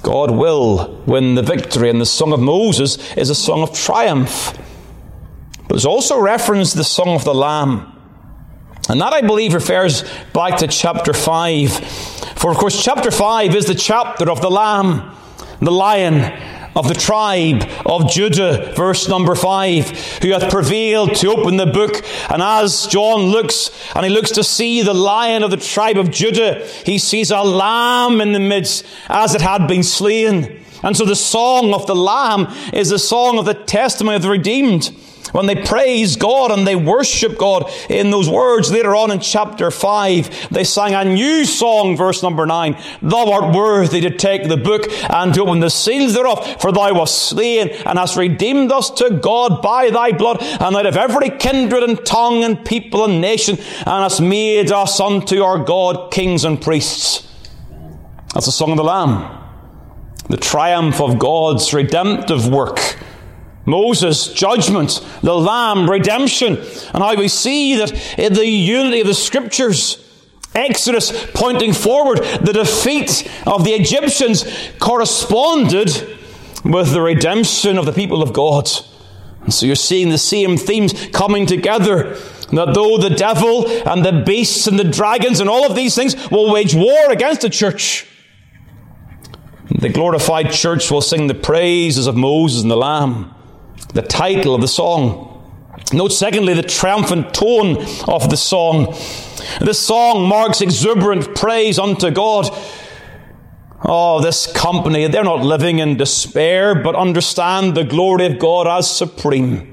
God 0.03 0.31
will 0.31 1.03
win 1.07 1.35
the 1.35 1.43
victory, 1.43 1.89
and 1.89 2.01
the 2.01 2.07
Song 2.07 2.33
of 2.33 2.41
Moses 2.41 3.17
is 3.17 3.31
a 3.31 3.35
song 3.35 3.63
of 3.63 3.73
triumph. 3.73 4.57
But 5.67 5.77
it's 5.77 5.87
also 5.87 6.21
referenced 6.21 6.77
the 6.77 6.85
Song 6.85 7.17
of 7.17 7.25
the 7.25 7.35
Lamb. 7.35 7.93
And 8.89 9.01
that, 9.01 9.13
I 9.13 9.23
believe, 9.23 9.55
refers 9.55 10.05
back 10.33 10.59
to 10.59 10.69
chapter 10.69 11.13
5. 11.13 11.73
For, 12.37 12.51
of 12.51 12.59
course, 12.59 12.85
chapter 12.85 13.11
5 13.11 13.57
is 13.57 13.67
the 13.67 13.75
chapter 13.75 14.31
of 14.31 14.41
the 14.41 14.51
Lamb, 14.51 15.17
the 15.61 15.73
lion 15.73 16.21
of 16.77 16.89
the 16.89 16.95
tribe 16.95 17.69
of 17.87 18.09
Judah, 18.09 18.73
verse 18.77 19.09
number 19.09 19.35
five, 19.35 19.89
who 20.23 20.31
hath 20.31 20.51
prevailed 20.51 21.15
to 21.17 21.31
open 21.31 21.57
the 21.57 21.67
book. 21.67 22.05
And 22.31 22.43
as 22.43 22.87
John 22.87 23.23
looks, 23.23 23.71
and 23.97 24.05
he 24.05 24.13
looks 24.13 24.31
to 24.33 24.45
see 24.45 24.83
the 24.83 24.95
lion 24.95 25.43
of 25.43 25.51
the 25.51 25.57
tribe 25.57 25.97
of 25.97 26.11
Judah, 26.11 26.65
he 26.85 26.99
sees 26.99 27.31
a 27.31 27.41
lamb 27.41 28.21
in 28.21 28.33
the 28.33 28.39
midst 28.39 28.85
as 29.09 29.35
it 29.35 29.41
had 29.41 29.67
been 29.67 29.83
slain. 29.83 30.63
And 30.83 30.97
so 30.97 31.05
the 31.05 31.17
song 31.17 31.73
of 31.73 31.87
the 31.87 31.97
lamb 31.97 32.55
is 32.73 32.91
the 32.91 32.99
song 32.99 33.39
of 33.39 33.47
the 33.47 33.55
testimony 33.55 34.17
of 34.17 34.23
the 34.23 34.31
redeemed. 34.31 34.95
When 35.33 35.47
they 35.47 35.57
praise 35.57 36.17
God 36.17 36.51
and 36.51 36.67
they 36.67 36.77
worship 36.77 37.39
God 37.39 37.71
in 37.89 38.11
those 38.11 38.29
words 38.29 38.71
later 38.71 38.95
on 38.95 39.11
in 39.11 39.21
chapter 39.21 39.71
5, 39.71 40.49
they 40.51 40.65
sang 40.65 40.95
a 40.95 41.05
new 41.05 41.45
song, 41.45 41.97
verse 41.97 42.23
number 42.23 42.47
9. 42.47 42.77
Thou 43.03 43.31
art 43.33 43.55
worthy 43.55 44.01
to 44.03 44.11
take 44.11 44.49
the 44.49 44.57
book 44.57 44.85
and 45.11 45.35
to 45.35 45.43
open 45.43 45.61
the 45.61 45.71
seals 45.71 46.15
thereof, 46.15 46.61
for 46.61 46.73
thou 46.73 46.95
wast 46.95 47.31
slain 47.31 47.69
and 47.69 47.99
hast 47.99 48.17
redeemed 48.17 48.73
us 48.73 48.91
to 48.91 49.11
God 49.11 49.63
by 49.63 49.91
thy 49.91 50.13
blood 50.13 50.39
and 50.43 50.77
out 50.77 50.87
of 50.87 50.97
every 50.97 51.31
kindred 51.31 51.83
and 51.83 52.05
tongue 52.05 52.45
and 52.45 52.65
people 52.65 53.05
and 53.05 53.21
nation 53.21 53.57
and 53.59 53.87
hast 53.87 54.21
made 54.21 54.71
us 54.71 55.01
unto 55.01 55.43
our 55.43 55.59
God 55.59 56.13
kings 56.13 56.45
and 56.45 56.61
priests. 56.61 57.27
That's 58.35 58.47
the 58.47 58.53
song 58.53 58.73
of 58.73 58.77
the 58.77 58.85
Lamb. 58.85 59.45
The 60.29 60.37
triumph 60.37 61.01
of 61.01 61.19
God's 61.19 61.73
redemptive 61.73 62.49
work 62.49 62.97
Moses, 63.67 64.33
judgment, 64.33 65.05
the 65.23 65.35
Lamb, 65.35 65.91
redemption, 65.91 66.57
and 66.57 67.03
how 67.03 67.17
we 67.17 67.29
see 67.29 67.77
that 67.77 68.19
in 68.19 68.33
the 68.33 68.47
unity 68.47 69.01
of 69.01 69.09
the 69.09 69.15
Scriptures, 69.15 70.03
Exodus 70.55 71.31
pointing 71.35 71.73
forward, 71.73 72.19
the 72.41 72.53
defeat 72.53 73.31
of 73.47 73.65
the 73.65 73.73
Egyptians 73.73 74.45
corresponded 74.79 75.91
with 76.65 76.93
the 76.93 77.03
redemption 77.03 77.77
of 77.77 77.85
the 77.85 77.93
people 77.93 78.23
of 78.23 78.33
God. 78.33 78.71
And 79.43 79.53
so 79.53 79.67
you're 79.67 79.77
seeing 79.77 80.09
the 80.09 80.19
same 80.19 80.57
themes 80.57 81.09
coming 81.13 81.47
together. 81.47 82.17
That 82.53 82.75
though 82.75 82.97
the 82.97 83.11
devil 83.11 83.67
and 83.87 84.05
the 84.05 84.23
beasts 84.25 84.67
and 84.67 84.79
the 84.79 84.85
dragons 84.85 85.41
and 85.41 85.51
all 85.51 85.67
of 85.67 85.77
these 85.77 85.95
things 85.95 86.31
will 86.31 86.53
wage 86.53 86.75
war 86.75 87.11
against 87.11 87.43
the 87.43 87.51
church, 87.51 88.07
the 89.71 89.89
glorified 89.89 90.53
church 90.53 90.91
will 90.91 91.03
sing 91.03 91.27
the 91.27 91.35
praises 91.35 92.07
of 92.07 92.17
Moses 92.17 92.63
and 92.63 92.71
the 92.71 92.77
Lamb 92.77 93.36
the 93.97 94.03
title 94.03 94.55
of 94.55 94.61
the 94.61 94.69
song. 94.69 95.33
Note, 95.93 96.13
secondly, 96.13 96.55
the 96.55 96.63
triumphant 96.63 97.33
tone 97.33 97.79
of 98.07 98.29
the 98.29 98.37
song. 98.37 98.95
This 99.61 99.79
song 99.79 100.29
marks 100.29 100.61
exuberant 100.61 101.35
praise 101.35 101.79
unto 101.79 102.11
God. 102.11 102.49
Oh, 103.83 104.21
this 104.21 104.53
company, 104.53 105.07
they're 105.07 105.25
not 105.25 105.45
living 105.45 105.79
in 105.79 105.97
despair, 105.97 106.75
but 106.75 106.95
understand 106.95 107.75
the 107.75 107.85
glory 107.85 108.27
of 108.27 108.39
God 108.39 108.67
as 108.67 108.91
supreme. 108.91 109.73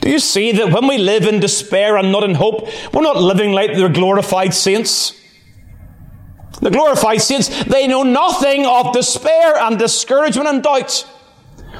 Do 0.00 0.10
you 0.10 0.18
see 0.18 0.52
that 0.52 0.72
when 0.72 0.88
we 0.88 0.98
live 0.98 1.24
in 1.24 1.40
despair 1.40 1.96
and 1.96 2.10
not 2.10 2.24
in 2.24 2.34
hope, 2.34 2.68
we're 2.92 3.02
not 3.02 3.16
living 3.16 3.52
like 3.52 3.76
the 3.76 3.88
glorified 3.88 4.54
saints? 4.54 5.20
The 6.60 6.70
glorified 6.70 7.20
saints, 7.20 7.64
they 7.64 7.86
know 7.86 8.02
nothing 8.02 8.66
of 8.66 8.92
despair 8.92 9.56
and 9.56 9.78
discouragement 9.78 10.48
and 10.48 10.62
doubt. 10.62 11.04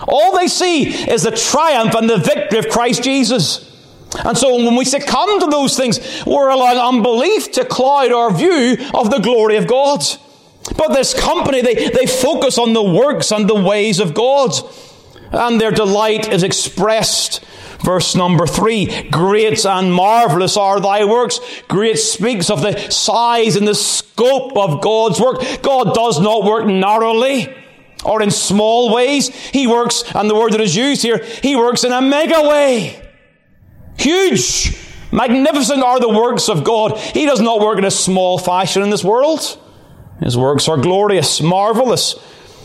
All 0.06 0.36
they 0.36 0.48
see 0.48 0.84
is 0.84 1.22
the 1.22 1.30
triumph 1.30 1.94
and 1.94 2.08
the 2.08 2.18
victory 2.18 2.58
of 2.58 2.68
Christ 2.68 3.02
Jesus. 3.02 3.62
And 4.24 4.36
so 4.36 4.56
when 4.56 4.76
we 4.76 4.84
succumb 4.84 5.40
to 5.40 5.46
those 5.46 5.76
things, 5.76 6.24
we're 6.24 6.48
allowing 6.48 6.78
unbelief 6.78 7.52
to 7.52 7.64
cloud 7.64 8.12
our 8.12 8.32
view 8.32 8.76
of 8.94 9.10
the 9.10 9.18
glory 9.18 9.56
of 9.56 9.66
God. 9.66 10.02
But 10.76 10.88
this 10.88 11.14
company, 11.14 11.60
they, 11.60 11.90
they 11.90 12.06
focus 12.06 12.58
on 12.58 12.72
the 12.72 12.82
works 12.82 13.30
and 13.30 13.48
the 13.48 13.60
ways 13.60 14.00
of 14.00 14.14
God. 14.14 14.52
And 15.32 15.60
their 15.60 15.70
delight 15.70 16.32
is 16.32 16.42
expressed. 16.42 17.44
Verse 17.80 18.14
number 18.14 18.46
three, 18.46 19.08
great 19.10 19.64
and 19.66 19.92
marvelous 19.92 20.56
are 20.56 20.80
thy 20.80 21.04
works. 21.04 21.40
Great 21.68 21.98
speaks 21.98 22.48
of 22.48 22.62
the 22.62 22.90
size 22.90 23.54
and 23.54 23.68
the 23.68 23.74
scope 23.74 24.56
of 24.56 24.80
God's 24.80 25.20
work. 25.20 25.40
God 25.62 25.94
does 25.94 26.18
not 26.18 26.44
work 26.44 26.66
narrowly 26.66 27.54
or 28.06 28.22
in 28.22 28.30
small 28.30 28.94
ways. 28.94 29.28
He 29.28 29.66
works, 29.66 30.04
and 30.14 30.30
the 30.30 30.34
word 30.34 30.52
that 30.52 30.60
is 30.60 30.76
used 30.76 31.02
here, 31.02 31.18
he 31.42 31.56
works 31.56 31.84
in 31.84 31.92
a 31.92 32.00
mega 32.00 32.42
way. 32.42 33.02
Huge, 33.98 34.76
magnificent 35.12 35.82
are 35.82 36.00
the 36.00 36.08
works 36.08 36.48
of 36.48 36.64
God. 36.64 36.98
He 36.98 37.26
does 37.26 37.40
not 37.40 37.60
work 37.60 37.78
in 37.78 37.84
a 37.84 37.90
small 37.90 38.38
fashion 38.38 38.82
in 38.82 38.90
this 38.90 39.04
world. 39.04 39.58
His 40.20 40.36
works 40.36 40.68
are 40.68 40.76
glorious, 40.76 41.40
marvelous. 41.40 42.14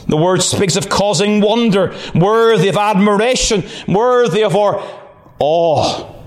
The 0.08 0.17
word 0.17 0.41
speaks 0.41 0.75
of 0.75 0.89
causing 0.89 1.41
wonder, 1.41 1.95
worthy 2.15 2.69
of 2.69 2.77
admiration, 2.77 3.63
worthy 3.88 4.43
of 4.43 4.56
our 4.56 4.84
awe. 5.39 6.20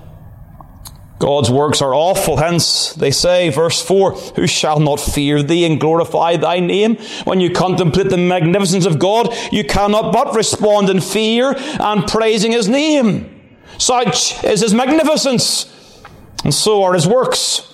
God's 1.17 1.49
works 1.49 1.81
are 1.81 1.93
awful. 1.93 2.37
Hence, 2.37 2.93
they 2.93 3.11
say, 3.11 3.49
verse 3.49 3.81
4, 3.81 4.11
Who 4.35 4.47
shall 4.47 4.79
not 4.79 4.99
fear 4.99 5.41
thee 5.41 5.65
and 5.65 5.79
glorify 5.79 6.35
thy 6.35 6.59
name? 6.59 6.97
When 7.23 7.39
you 7.39 7.51
contemplate 7.51 8.09
the 8.09 8.17
magnificence 8.17 8.85
of 8.85 8.99
God, 8.99 9.33
you 9.51 9.63
cannot 9.63 10.11
but 10.11 10.35
respond 10.35 10.89
in 10.89 10.99
fear 10.99 11.55
and 11.79 12.07
praising 12.07 12.51
his 12.51 12.67
name. 12.67 13.31
Such 13.77 14.43
is 14.43 14.61
his 14.61 14.73
magnificence, 14.73 16.01
and 16.43 16.53
so 16.53 16.83
are 16.83 16.93
his 16.93 17.07
works. 17.07 17.73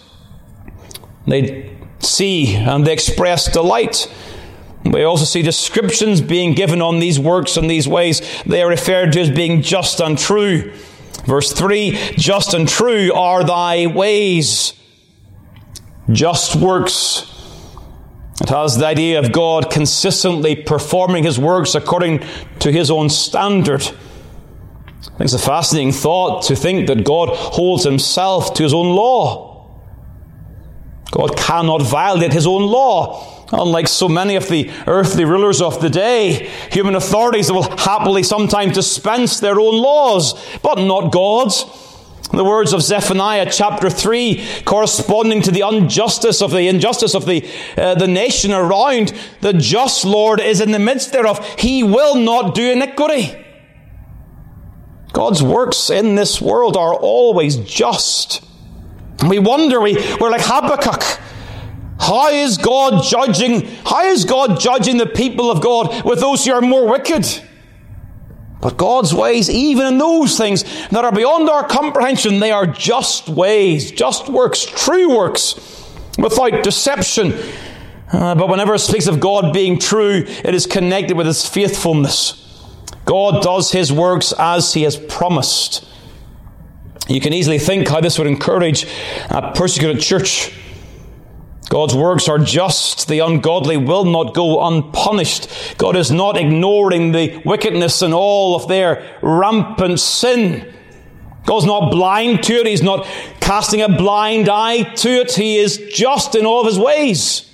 They 1.27 1.75
see 1.99 2.56
and 2.56 2.86
they 2.86 2.93
express 2.93 3.51
delight. 3.51 4.12
We 4.84 5.04
also 5.04 5.25
see 5.25 5.41
descriptions 5.41 6.21
being 6.21 6.54
given 6.54 6.82
on 6.82 6.99
these 6.99 7.19
works 7.19 7.56
and 7.58 7.69
these 7.69 7.88
ways. 7.88 8.21
They 8.45 8.63
are 8.63 8.69
referred 8.69 9.13
to 9.13 9.21
as 9.21 9.30
being 9.30 9.62
just 9.62 9.99
and 9.99 10.17
true. 10.17 10.73
Verse 11.25 11.53
3 11.53 11.91
Just 12.17 12.53
and 12.53 12.67
true 12.67 13.13
are 13.13 13.43
thy 13.43 13.88
ways. 13.88 14.73
Just 16.12 16.55
works. 16.55 17.27
It 18.41 18.49
has 18.49 18.77
the 18.77 18.88
idea 18.88 19.19
of 19.19 19.31
God 19.31 19.69
consistently 19.69 20.55
performing 20.55 21.23
his 21.23 21.38
works 21.38 21.75
according 21.75 22.23
to 22.60 22.71
his 22.71 22.89
own 22.89 23.10
standard. 23.10 23.88
It's 25.19 25.34
a 25.34 25.39
fascinating 25.39 25.91
thought 25.91 26.43
to 26.43 26.55
think 26.55 26.88
that 26.88 27.05
God 27.05 27.29
holds 27.29 27.84
himself 27.84 28.55
to 28.55 28.63
his 28.63 28.73
own 28.73 28.95
law. 28.95 29.51
God 31.12 31.38
cannot 31.38 31.84
violate 31.84 32.34
his 32.34 32.47
own 32.47 32.63
law. 32.63 33.40
Unlike 33.53 33.89
so 33.89 34.07
many 34.07 34.35
of 34.35 34.47
the 34.47 34.71
earthly 34.87 35.25
rulers 35.25 35.61
of 35.61 35.81
the 35.81 35.89
day, 35.89 36.49
human 36.71 36.95
authorities 36.95 37.51
will 37.51 37.63
happily 37.77 38.23
sometimes 38.23 38.73
dispense 38.73 39.39
their 39.39 39.59
own 39.59 39.75
laws, 39.75 40.33
but 40.59 40.79
not 40.79 41.11
God's. 41.11 41.65
The 42.31 42.45
words 42.45 42.71
of 42.71 42.81
Zephaniah 42.81 43.51
chapter 43.51 43.89
3, 43.89 44.63
corresponding 44.63 45.41
to 45.41 45.51
the 45.51 45.67
injustice 45.67 46.41
of 46.41 46.51
the 46.51 46.69
injustice 46.69 47.13
of 47.13 47.25
the, 47.25 47.45
uh, 47.77 47.95
the 47.95 48.07
nation 48.07 48.53
around, 48.53 49.11
the 49.41 49.51
just 49.51 50.05
Lord 50.05 50.39
is 50.39 50.61
in 50.61 50.71
the 50.71 50.79
midst 50.79 51.11
thereof. 51.11 51.45
He 51.59 51.83
will 51.83 52.15
not 52.15 52.55
do 52.55 52.71
iniquity. 52.71 53.37
God's 55.11 55.43
works 55.43 55.89
in 55.89 56.15
this 56.15 56.39
world 56.39 56.77
are 56.77 56.93
always 56.93 57.57
just. 57.57 58.41
We 59.27 59.39
wonder, 59.39 59.81
we, 59.81 59.95
we're 60.21 60.31
like 60.31 60.41
Habakkuk. 60.41 61.19
How 62.01 62.29
is 62.29 62.57
God 62.57 63.03
judging? 63.03 63.61
How 63.85 64.05
is 64.05 64.25
God 64.25 64.59
judging 64.59 64.97
the 64.97 65.05
people 65.05 65.51
of 65.51 65.61
God 65.61 66.03
with 66.03 66.19
those 66.19 66.43
who 66.43 66.51
are 66.51 66.59
more 66.61 66.89
wicked? 66.89 67.27
But 68.59 68.75
God's 68.75 69.13
ways, 69.13 69.51
even 69.51 69.85
in 69.85 69.97
those 69.99 70.35
things 70.35 70.63
that 70.89 71.05
are 71.05 71.11
beyond 71.11 71.47
our 71.47 71.67
comprehension, 71.67 72.39
they 72.39 72.51
are 72.51 72.65
just 72.65 73.29
ways, 73.29 73.91
just 73.91 74.29
works, 74.29 74.65
true 74.65 75.15
works, 75.15 75.55
without 76.17 76.63
deception. 76.63 77.33
Uh, 78.11 78.33
but 78.33 78.49
whenever 78.49 78.73
it 78.73 78.79
speaks 78.79 79.05
of 79.05 79.19
God 79.19 79.53
being 79.53 79.77
true, 79.77 80.25
it 80.25 80.55
is 80.55 80.65
connected 80.65 81.15
with 81.15 81.27
His 81.27 81.47
faithfulness. 81.47 82.37
God 83.05 83.43
does 83.43 83.71
His 83.71 83.93
works 83.93 84.33
as 84.39 84.73
He 84.73 84.83
has 84.83 84.97
promised. 84.97 85.87
You 87.07 87.21
can 87.21 87.33
easily 87.33 87.59
think 87.59 87.87
how 87.87 88.01
this 88.01 88.17
would 88.17 88.27
encourage 88.27 88.87
a 89.29 89.51
persecuted 89.53 90.01
church 90.01 90.51
God's 91.71 91.95
works 91.95 92.27
are 92.27 92.38
just. 92.38 93.07
The 93.07 93.19
ungodly 93.19 93.77
will 93.77 94.03
not 94.03 94.34
go 94.34 94.62
unpunished. 94.67 95.47
God 95.77 95.95
is 95.95 96.12
not 96.12 96.36
ignoring 96.36 97.13
the 97.13 97.41
wickedness 97.45 98.01
and 98.01 98.13
all 98.13 98.57
of 98.57 98.67
their 98.67 99.17
rampant 99.21 100.01
sin. 100.01 100.69
God's 101.45 101.65
not 101.65 101.89
blind 101.89 102.43
to 102.43 102.55
it. 102.55 102.67
He's 102.67 102.84
not 102.84 103.07
casting 103.39 103.81
a 103.81 103.88
blind 103.88 104.49
eye 104.49 104.84
to 104.84 105.10
it. 105.21 105.31
He 105.31 105.60
is 105.60 105.77
just 105.93 106.36
in 106.36 106.45
all 106.45 106.60
of 106.60 106.67
his 106.67 106.77
ways. 106.77 107.49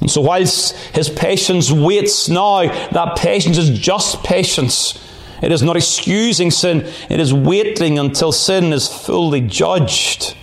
And 0.00 0.10
so 0.10 0.20
whilst 0.20 0.74
his 0.92 1.08
patience 1.08 1.70
waits 1.70 2.28
now, 2.28 2.62
that 2.66 3.16
patience 3.16 3.58
is 3.58 3.78
just 3.78 4.24
patience. 4.24 4.98
It 5.40 5.52
is 5.52 5.62
not 5.62 5.76
excusing 5.76 6.50
sin. 6.50 6.92
It 7.08 7.20
is 7.20 7.32
waiting 7.32 8.00
until 8.00 8.32
sin 8.32 8.72
is 8.72 8.88
fully 8.88 9.40
judged. 9.40 10.36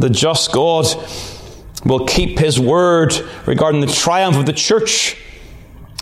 The 0.00 0.08
just 0.08 0.50
God 0.50 0.86
will 1.84 2.06
keep 2.06 2.38
his 2.38 2.58
word 2.58 3.12
regarding 3.46 3.82
the 3.82 3.86
triumph 3.86 4.36
of 4.36 4.46
the 4.46 4.52
church. 4.54 5.18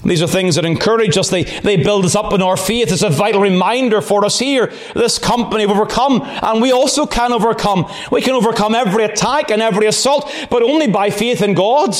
These 0.04 0.22
are 0.22 0.28
things 0.28 0.54
that 0.54 0.64
encourage 0.64 1.16
us. 1.18 1.30
They, 1.30 1.42
they 1.42 1.76
build 1.76 2.04
us 2.04 2.14
up 2.14 2.32
in 2.32 2.40
our 2.40 2.56
faith. 2.56 2.92
It's 2.92 3.02
a 3.02 3.10
vital 3.10 3.40
reminder 3.40 4.00
for 4.00 4.24
us 4.24 4.38
here. 4.38 4.72
This 4.94 5.18
company 5.18 5.66
have 5.66 5.72
overcome, 5.72 6.22
and 6.22 6.62
we 6.62 6.70
also 6.70 7.06
can 7.06 7.32
overcome. 7.32 7.90
We 8.12 8.22
can 8.22 8.34
overcome 8.34 8.76
every 8.76 9.02
attack 9.02 9.50
and 9.50 9.60
every 9.60 9.86
assault, 9.86 10.32
but 10.48 10.62
only 10.62 10.86
by 10.86 11.10
faith 11.10 11.42
in 11.42 11.54
God. 11.54 11.96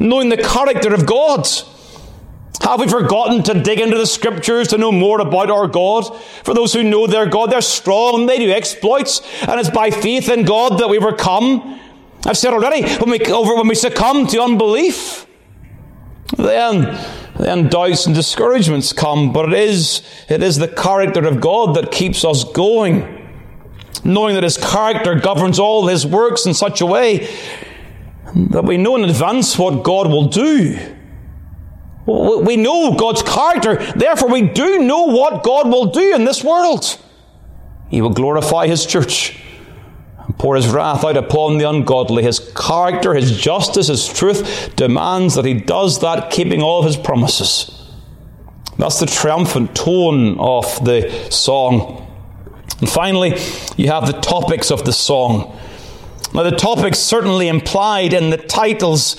Knowing 0.00 0.30
the 0.30 0.38
character 0.38 0.94
of 0.94 1.04
God 1.04 1.46
Have 2.62 2.80
we 2.80 2.88
forgotten 2.88 3.42
to 3.44 3.54
dig 3.54 3.80
into 3.80 3.96
the 3.96 4.06
scriptures 4.06 4.68
to 4.68 4.78
know 4.78 4.90
more 4.90 5.20
about 5.20 5.50
our 5.50 5.68
God? 5.68 6.16
For 6.42 6.54
those 6.54 6.72
who 6.72 6.82
know 6.82 7.06
their 7.06 7.26
God, 7.26 7.50
they're 7.50 7.60
strong 7.60 8.26
they 8.26 8.38
do 8.38 8.50
exploits, 8.50 9.20
and 9.42 9.60
it's 9.60 9.70
by 9.70 9.90
faith 9.90 10.28
in 10.28 10.44
God 10.44 10.78
that 10.78 10.88
we 10.88 10.98
overcome. 10.98 11.80
I've 12.26 12.36
said 12.36 12.52
already, 12.52 12.82
when 12.96 13.10
we, 13.10 13.20
over, 13.26 13.54
when 13.54 13.68
we 13.68 13.76
succumb 13.76 14.26
to 14.28 14.42
unbelief, 14.42 15.26
then, 16.36 16.98
then 17.38 17.68
doubts 17.68 18.06
and 18.06 18.14
discouragements 18.14 18.92
come, 18.92 19.32
but 19.32 19.52
it 19.52 19.58
is, 19.58 20.02
it 20.28 20.42
is 20.42 20.56
the 20.56 20.68
character 20.68 21.24
of 21.26 21.40
God 21.40 21.76
that 21.76 21.92
keeps 21.92 22.24
us 22.24 22.44
going. 22.44 23.14
Knowing 24.04 24.34
that 24.34 24.44
His 24.44 24.56
character 24.56 25.14
governs 25.14 25.58
all 25.58 25.86
His 25.86 26.06
works 26.06 26.44
in 26.44 26.54
such 26.54 26.80
a 26.80 26.86
way 26.86 27.28
that 28.34 28.64
we 28.64 28.76
know 28.76 28.96
in 28.96 29.04
advance 29.04 29.58
what 29.58 29.82
God 29.82 30.08
will 30.08 30.28
do. 30.28 30.96
We 32.08 32.56
know 32.56 32.94
God's 32.94 33.22
character, 33.22 33.76
therefore 33.92 34.30
we 34.30 34.40
do 34.40 34.78
know 34.78 35.04
what 35.04 35.42
God 35.42 35.68
will 35.68 35.86
do 35.86 36.14
in 36.14 36.24
this 36.24 36.42
world. 36.42 36.96
He 37.90 38.00
will 38.00 38.10
glorify 38.10 38.66
His 38.66 38.86
church 38.86 39.38
and 40.18 40.38
pour 40.38 40.56
His 40.56 40.68
wrath 40.68 41.04
out 41.04 41.18
upon 41.18 41.58
the 41.58 41.68
ungodly. 41.68 42.22
His 42.22 42.38
character, 42.56 43.12
His 43.12 43.38
justice, 43.38 43.88
His 43.88 44.08
truth 44.08 44.74
demands 44.74 45.34
that 45.34 45.44
He 45.44 45.52
does 45.52 46.00
that, 46.00 46.30
keeping 46.30 46.62
all 46.62 46.78
of 46.80 46.86
His 46.86 46.96
promises. 46.96 47.74
That's 48.78 49.00
the 49.00 49.06
triumphant 49.06 49.76
tone 49.76 50.38
of 50.38 50.82
the 50.86 51.10
song. 51.30 52.06
And 52.80 52.88
finally, 52.88 53.38
you 53.76 53.88
have 53.88 54.06
the 54.06 54.18
topics 54.18 54.70
of 54.70 54.86
the 54.86 54.92
song. 54.94 55.58
Now, 56.32 56.42
the 56.42 56.52
topics 56.52 57.00
certainly 57.00 57.48
implied 57.48 58.14
in 58.14 58.30
the 58.30 58.36
titles. 58.38 59.16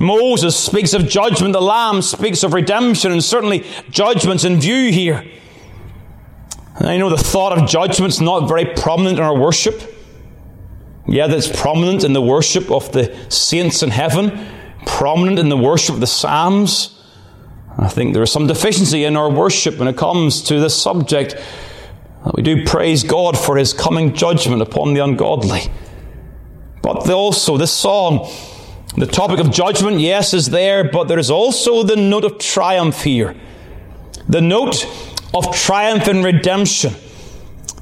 Moses 0.00 0.56
speaks 0.56 0.94
of 0.94 1.06
judgment, 1.06 1.52
the 1.52 1.60
Lamb 1.60 2.00
speaks 2.00 2.42
of 2.42 2.54
redemption, 2.54 3.12
and 3.12 3.22
certainly 3.22 3.66
judgment's 3.90 4.44
in 4.44 4.58
view 4.58 4.90
here. 4.90 5.22
And 6.76 6.88
I 6.88 6.96
know 6.96 7.10
the 7.10 7.18
thought 7.18 7.56
of 7.56 7.68
judgment's 7.68 8.18
not 8.18 8.48
very 8.48 8.64
prominent 8.64 9.18
in 9.18 9.24
our 9.24 9.38
worship. 9.38 9.94
Yeah, 11.06 11.26
that's 11.26 11.54
prominent 11.54 12.02
in 12.02 12.14
the 12.14 12.22
worship 12.22 12.70
of 12.70 12.90
the 12.92 13.14
saints 13.28 13.82
in 13.82 13.90
heaven, 13.90 14.46
prominent 14.86 15.38
in 15.38 15.50
the 15.50 15.56
worship 15.58 15.96
of 15.96 16.00
the 16.00 16.06
Psalms. 16.06 16.98
I 17.78 17.88
think 17.88 18.14
there 18.14 18.22
is 18.22 18.32
some 18.32 18.46
deficiency 18.46 19.04
in 19.04 19.18
our 19.18 19.30
worship 19.30 19.78
when 19.78 19.86
it 19.86 19.98
comes 19.98 20.42
to 20.44 20.58
this 20.60 20.80
subject. 20.80 21.36
We 22.34 22.42
do 22.42 22.64
praise 22.64 23.04
God 23.04 23.36
for 23.38 23.58
His 23.58 23.74
coming 23.74 24.14
judgment 24.14 24.62
upon 24.62 24.94
the 24.94 25.04
ungodly. 25.04 25.70
But 26.82 27.10
also, 27.10 27.58
this 27.58 27.72
song, 27.72 28.30
the 28.96 29.06
topic 29.06 29.38
of 29.38 29.50
judgment, 29.50 30.00
yes, 30.00 30.34
is 30.34 30.46
there, 30.46 30.84
but 30.84 31.04
there 31.04 31.18
is 31.18 31.30
also 31.30 31.82
the 31.82 31.96
note 31.96 32.24
of 32.24 32.38
triumph 32.38 33.02
here. 33.02 33.36
The 34.28 34.40
note 34.40 34.86
of 35.32 35.54
triumph 35.54 36.08
and 36.08 36.24
redemption. 36.24 36.94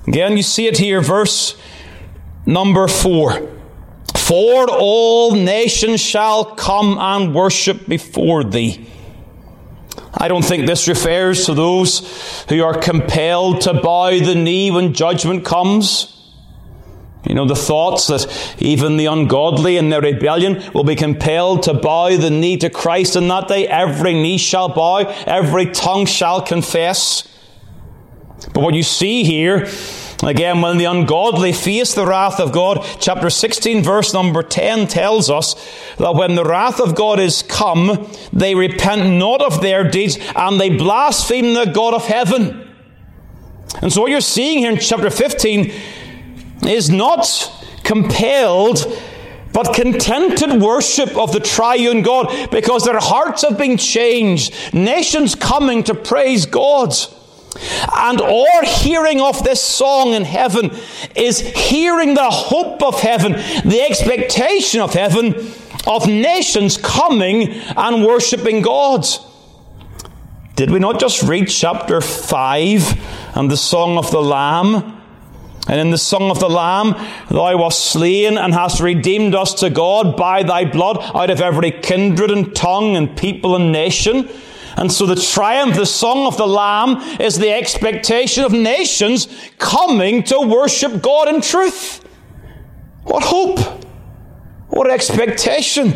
Again, 0.07 0.37
you 0.37 0.42
see 0.42 0.66
it 0.66 0.79
here, 0.79 1.01
verse 1.01 1.57
number 2.47 2.88
four. 2.88 3.49
For 4.16 4.66
all 4.71 5.35
nations 5.35 6.01
shall 6.01 6.44
come 6.44 6.99
and 6.99 7.35
worship 7.35 7.87
before 7.87 8.44
thee. 8.44 8.87
I 10.12 10.29
don't 10.29 10.44
think 10.44 10.66
this 10.66 10.88
refers 10.88 11.47
to 11.47 11.55
those 11.55 12.44
who 12.49 12.62
are 12.62 12.79
compelled 12.79 13.62
to 13.62 13.75
bow 13.75 14.11
the 14.18 14.35
knee 14.35 14.71
when 14.71 14.94
judgment 14.94 15.44
comes. 15.44 16.18
You 17.25 17.35
know, 17.35 17.47
the 17.47 17.57
thoughts 17.57 18.07
that 18.07 18.57
even 18.59 18.97
the 18.97 19.07
ungodly 19.07 19.77
in 19.77 19.91
their 19.91 20.01
rebellion 20.01 20.63
will 20.73 20.85
be 20.85 20.95
compelled 20.95 21.65
to 21.65 21.75
bow 21.75 22.17
the 22.17 22.31
knee 22.31 22.57
to 22.59 22.71
Christ 22.71 23.17
in 23.17 23.29
that 23.29 23.49
day. 23.49 23.67
Every 23.67 24.15
knee 24.15 24.39
shall 24.39 24.69
bow, 24.69 24.99
every 25.27 25.67
tongue 25.67 26.07
shall 26.07 26.41
confess. 26.41 27.29
But 28.55 28.63
what 28.63 28.75
you 28.75 28.85
see 28.85 29.25
here, 29.25 29.69
again, 30.23 30.61
when 30.61 30.79
the 30.79 30.85
ungodly 30.85 31.53
face 31.53 31.93
the 31.93 32.07
wrath 32.07 32.39
of 32.39 32.53
God, 32.53 32.87
chapter 33.01 33.31
16, 33.31 33.83
verse 33.83 34.15
number 34.15 34.45
10 34.45 34.87
tells 34.87 35.29
us 35.29 35.55
that 35.97 36.15
when 36.15 36.37
the 36.37 36.45
wrath 36.45 36.81
of 36.81 36.95
God 36.95 37.19
is 37.19 37.43
come, 37.43 38.09
they 38.33 38.55
repent 38.55 39.19
not 39.19 39.43
of 39.43 39.61
their 39.61 39.91
deeds 39.91 40.19
and 40.37 40.61
they 40.61 40.71
blaspheme 40.71 41.55
the 41.55 41.67
God 41.67 41.95
of 41.95 42.07
heaven. 42.07 42.65
And 43.83 43.93
so 43.93 44.03
what 44.03 44.11
you're 44.11 44.21
seeing 44.21 44.61
here 44.61 44.73
in 44.73 44.79
chapter 44.79 45.11
15 45.11 45.73
is 46.66 46.90
not 46.90 47.53
compelled 47.85 48.85
but 49.53 49.75
contented 49.75 50.61
worship 50.61 51.16
of 51.16 51.33
the 51.33 51.40
triune 51.40 52.03
God 52.03 52.51
because 52.51 52.85
their 52.85 53.01
hearts 53.01 53.42
have 53.42 53.59
been 53.59 53.77
changed. 53.77 54.55
Nations 54.73 55.35
coming 55.35 55.83
to 55.85 55.94
praise 55.94 56.47
God. 56.47 56.94
And 57.92 58.21
our 58.21 58.62
hearing 58.64 59.21
of 59.21 59.42
this 59.42 59.61
song 59.61 60.12
in 60.12 60.23
heaven 60.23 60.71
is 61.16 61.40
hearing 61.40 62.14
the 62.14 62.31
hope 62.31 62.83
of 62.83 63.01
heaven, 63.01 63.33
the 63.33 63.85
expectation 63.88 64.81
of 64.81 64.92
heaven, 64.92 65.35
of 65.87 66.07
nations 66.07 66.77
coming 66.77 67.51
and 67.77 68.05
worshipping 68.05 68.62
God. 68.62 69.07
Did 70.55 70.71
we 70.71 70.79
not 70.79 71.01
just 71.01 71.23
read 71.23 71.49
chapter 71.49 72.01
5 72.01 73.37
and 73.37 73.51
the 73.51 73.57
song 73.57 73.97
of 73.97 74.11
the 74.11 74.23
Lamb? 74.23 74.98
And 75.69 75.79
in 75.79 75.91
the 75.91 75.99
Song 75.99 76.31
of 76.31 76.41
the 76.41 76.49
Lamb, 76.49 76.95
thou 77.29 77.59
wast 77.59 77.91
slain 77.91 78.39
and 78.39 78.55
hast 78.55 78.81
redeemed 78.81 79.35
us 79.35 79.53
to 79.55 79.69
God 79.69 80.17
by 80.17 80.43
thy 80.43 80.65
blood 80.65 80.99
out 81.15 81.29
of 81.29 81.43
every 81.43 81.71
kindred 81.71 82.31
and 82.31 82.57
tongue 82.57 82.97
and 82.97 83.15
people 83.15 83.55
and 83.55 83.71
nation. 83.71 84.31
And 84.79 84.91
so 84.91 85.05
the 85.05 85.17
triumph, 85.17 85.77
the 85.77 85.85
Song 85.85 86.27
of 86.27 86.39
the 86.39 86.47
Lamb, 86.47 87.21
is 87.21 87.37
the 87.37 87.53
expectation 87.53 88.45
of 88.45 88.53
nations 88.53 89.29
coming 89.59 90.23
to 90.25 90.41
worship 90.41 91.03
God 91.03 91.29
in 91.29 91.43
truth. 91.43 92.03
What 93.03 93.25
hope! 93.25 93.59
What 94.69 94.91
expectation! 94.91 95.93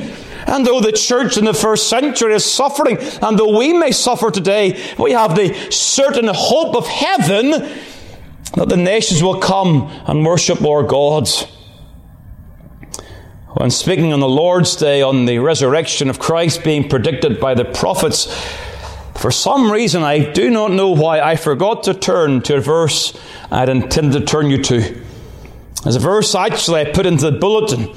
And 0.46 0.66
though 0.66 0.80
the 0.80 0.92
church 0.92 1.36
in 1.36 1.44
the 1.44 1.54
first 1.54 1.88
century 1.88 2.34
is 2.34 2.44
suffering, 2.44 2.98
and 3.22 3.38
though 3.38 3.56
we 3.56 3.72
may 3.72 3.92
suffer 3.92 4.30
today, 4.30 4.82
we 4.98 5.12
have 5.12 5.34
the 5.34 5.54
certain 5.70 6.26
hope 6.26 6.74
of 6.74 6.86
heaven 6.86 7.70
that 8.54 8.68
the 8.68 8.76
nations 8.76 9.22
will 9.22 9.40
come 9.40 9.90
and 10.06 10.24
worship 10.24 10.62
our 10.62 10.82
gods. 10.82 11.44
When 13.54 13.70
speaking 13.70 14.12
on 14.12 14.20
the 14.20 14.28
Lord's 14.28 14.76
Day 14.76 15.02
on 15.02 15.26
the 15.26 15.38
resurrection 15.38 16.08
of 16.08 16.18
Christ 16.18 16.64
being 16.64 16.88
predicted 16.88 17.38
by 17.38 17.54
the 17.54 17.64
prophets, 17.64 18.26
for 19.16 19.30
some 19.30 19.70
reason 19.70 20.02
I 20.02 20.32
do 20.32 20.50
not 20.50 20.72
know 20.72 20.90
why 20.90 21.20
I 21.20 21.36
forgot 21.36 21.84
to 21.84 21.94
turn 21.94 22.42
to 22.42 22.56
a 22.56 22.60
verse 22.60 23.18
I'd 23.50 23.68
intended 23.68 24.20
to 24.20 24.24
turn 24.24 24.50
you 24.50 24.62
to. 24.64 25.00
As 25.84 25.96
a 25.96 26.00
verse 26.00 26.34
actually 26.34 26.80
I 26.80 26.92
put 26.92 27.06
into 27.06 27.30
the 27.30 27.38
bulletin, 27.38 27.94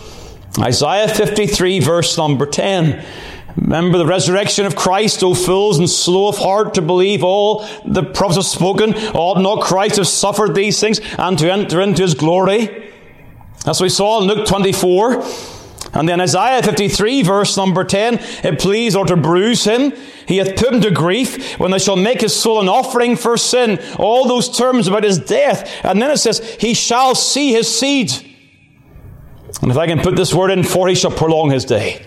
Isaiah 0.60 1.08
53 1.08 1.80
verse 1.80 2.18
number 2.18 2.46
10. 2.46 3.06
Remember 3.58 3.98
the 3.98 4.06
resurrection 4.06 4.66
of 4.66 4.76
Christ, 4.76 5.24
O 5.24 5.34
fools 5.34 5.80
and 5.80 5.90
slow 5.90 6.28
of 6.28 6.38
heart 6.38 6.74
to 6.74 6.82
believe 6.82 7.24
all 7.24 7.66
the 7.86 8.04
prophets 8.04 8.36
have 8.36 8.46
spoken. 8.46 8.94
Ought 9.14 9.40
not 9.40 9.64
Christ 9.64 9.96
have 9.96 10.08
suffered 10.08 10.56
these 10.56 10.80
things 10.80 11.00
and 11.18 11.40
to 11.40 11.52
enter 11.52 11.80
into 11.80 12.02
his 12.02 12.16
glory? 12.16 12.92
As 13.66 13.80
we 13.80 13.90
saw 13.90 14.22
in 14.22 14.28
Luke 14.28 14.46
24. 14.46 15.24
And 15.94 16.10
then 16.10 16.20
Isaiah 16.20 16.62
53 16.62 17.24
verse 17.24 17.56
number 17.56 17.86
10, 17.86 18.16
it 18.44 18.60
pleased 18.60 18.98
or 18.98 19.06
to 19.06 19.16
bruise 19.16 19.64
him. 19.64 19.94
He 20.28 20.38
hath 20.38 20.58
put 20.58 20.74
him 20.74 20.82
to 20.82 20.92
grief 20.92 21.58
when 21.58 21.72
they 21.72 21.80
shall 21.80 21.96
make 21.96 22.20
his 22.20 22.36
soul 22.36 22.60
an 22.60 22.68
offering 22.68 23.16
for 23.16 23.38
sin. 23.38 23.80
All 23.98 24.28
those 24.28 24.50
terms 24.50 24.90
about 24.90 25.06
his 25.06 25.20
death. 25.20 25.72
And 25.86 26.02
then 26.02 26.12
it 26.12 26.18
says, 26.18 26.58
he 26.60 26.74
shall 26.74 27.16
see 27.16 27.54
his 27.54 27.74
seed. 27.74 28.12
And 29.62 29.72
if 29.72 29.78
I 29.78 29.88
can 29.88 30.02
put 30.02 30.18
this 30.18 30.34
word 30.34 30.52
in, 30.52 30.64
for 30.64 30.90
he 30.90 30.96
shall 30.96 31.12
prolong 31.12 31.52
his 31.52 31.64
day 31.64 32.06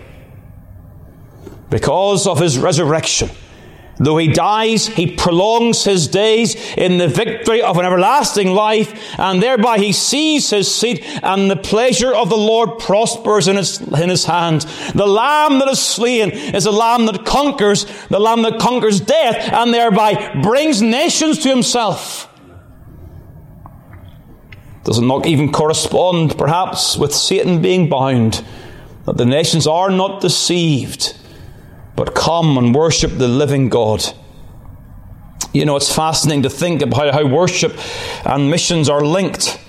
because 1.69 2.27
of 2.27 2.39
his 2.39 2.57
resurrection. 2.57 3.29
Though 4.01 4.17
he 4.17 4.29
dies, 4.29 4.87
he 4.87 5.17
prolongs 5.17 5.83
his 5.83 6.07
days 6.07 6.55
in 6.77 6.97
the 6.97 7.09
victory 7.09 7.61
of 7.61 7.77
an 7.77 7.85
everlasting 7.85 8.53
life, 8.53 9.19
and 9.19 9.43
thereby 9.43 9.77
he 9.77 9.91
sees 9.91 10.49
his 10.49 10.73
seat, 10.73 11.03
and 11.21 11.51
the 11.51 11.57
pleasure 11.57 12.15
of 12.15 12.29
the 12.29 12.37
Lord 12.37 12.79
prospers 12.79 13.49
in 13.49 13.57
his, 13.57 13.81
in 13.81 14.09
his 14.09 14.23
hand. 14.23 14.61
The 14.95 15.05
lamb 15.05 15.59
that 15.59 15.67
is 15.67 15.79
slain 15.79 16.31
is 16.31 16.65
a 16.65 16.71
lamb 16.71 17.07
that 17.07 17.25
conquers, 17.25 17.85
the 18.07 18.21
lamb 18.21 18.43
that 18.43 18.59
conquers 18.59 19.01
death, 19.01 19.51
and 19.51 19.73
thereby 19.73 20.39
brings 20.43 20.81
nations 20.81 21.39
to 21.39 21.49
himself. 21.49 22.33
Does 24.85 24.99
it 24.99 25.05
not 25.05 25.25
even 25.25 25.51
correspond, 25.51 26.37
perhaps, 26.37 26.97
with 26.97 27.13
Satan 27.13 27.61
being 27.61 27.89
bound, 27.89 28.45
that 29.05 29.17
the 29.17 29.25
nations 29.25 29.67
are 29.67 29.89
not 29.89 30.21
deceived? 30.21 31.17
But 31.99 32.15
come 32.15 32.57
and 32.57 32.73
worship 32.73 33.11
the 33.17 33.27
living 33.27 33.67
God. 33.67 34.01
You 35.51 35.65
know, 35.65 35.75
it's 35.75 35.93
fascinating 35.93 36.43
to 36.43 36.49
think 36.49 36.81
about 36.81 37.13
how 37.13 37.27
worship 37.27 37.77
and 38.25 38.49
missions 38.49 38.87
are 38.87 39.01
linked. 39.01 39.59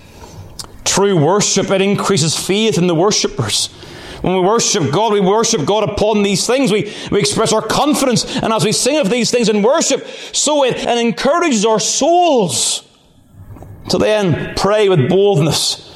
True 0.84 1.20
worship, 1.20 1.72
it 1.72 1.82
increases 1.82 2.36
faith 2.36 2.78
in 2.78 2.86
the 2.86 2.94
worshippers. 2.94 3.66
When 4.22 4.34
we 4.34 4.42
worship 4.42 4.92
God, 4.92 5.12
we 5.12 5.18
worship 5.18 5.66
God 5.66 5.82
upon 5.90 6.22
these 6.22 6.46
things. 6.46 6.70
We, 6.70 6.94
we 7.10 7.18
express 7.18 7.52
our 7.52 7.66
confidence. 7.66 8.36
And 8.36 8.52
as 8.52 8.64
we 8.64 8.70
sing 8.70 8.98
of 8.98 9.10
these 9.10 9.32
things 9.32 9.48
in 9.48 9.62
worship, 9.62 10.06
so 10.32 10.62
it, 10.62 10.76
it 10.76 10.98
encourages 10.98 11.64
our 11.64 11.80
souls 11.80 12.88
to 13.88 13.98
then 13.98 14.54
pray 14.54 14.88
with 14.88 15.08
boldness, 15.08 15.89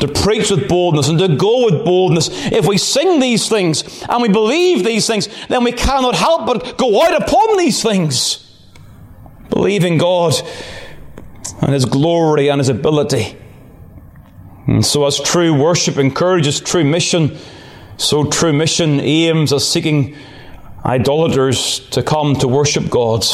to 0.00 0.08
preach 0.08 0.50
with 0.50 0.68
boldness, 0.68 1.08
and 1.08 1.18
to 1.18 1.28
go 1.28 1.64
with 1.64 1.84
boldness. 1.84 2.28
If 2.52 2.66
we 2.66 2.78
sing 2.78 3.20
these 3.20 3.48
things 3.48 4.04
and 4.08 4.22
we 4.22 4.28
believe 4.28 4.84
these 4.84 5.06
things, 5.06 5.28
then 5.48 5.64
we 5.64 5.72
cannot 5.72 6.14
help 6.14 6.46
but 6.46 6.78
go 6.78 7.02
out 7.02 7.20
upon 7.22 7.58
these 7.58 7.82
things, 7.82 8.44
believing 9.50 9.98
God 9.98 10.34
and 11.60 11.72
His 11.72 11.84
glory 11.84 12.48
and 12.48 12.60
His 12.60 12.68
ability. 12.68 13.36
And 14.66 14.84
so, 14.84 15.06
as 15.06 15.18
true 15.18 15.54
worship 15.54 15.96
encourages 15.96 16.60
true 16.60 16.84
mission, 16.84 17.36
so 17.96 18.24
true 18.24 18.52
mission 18.52 19.00
aims 19.00 19.52
at 19.52 19.62
seeking 19.62 20.14
idolaters 20.84 21.80
to 21.90 22.02
come 22.02 22.36
to 22.36 22.48
worship 22.48 22.90
God. 22.90 23.24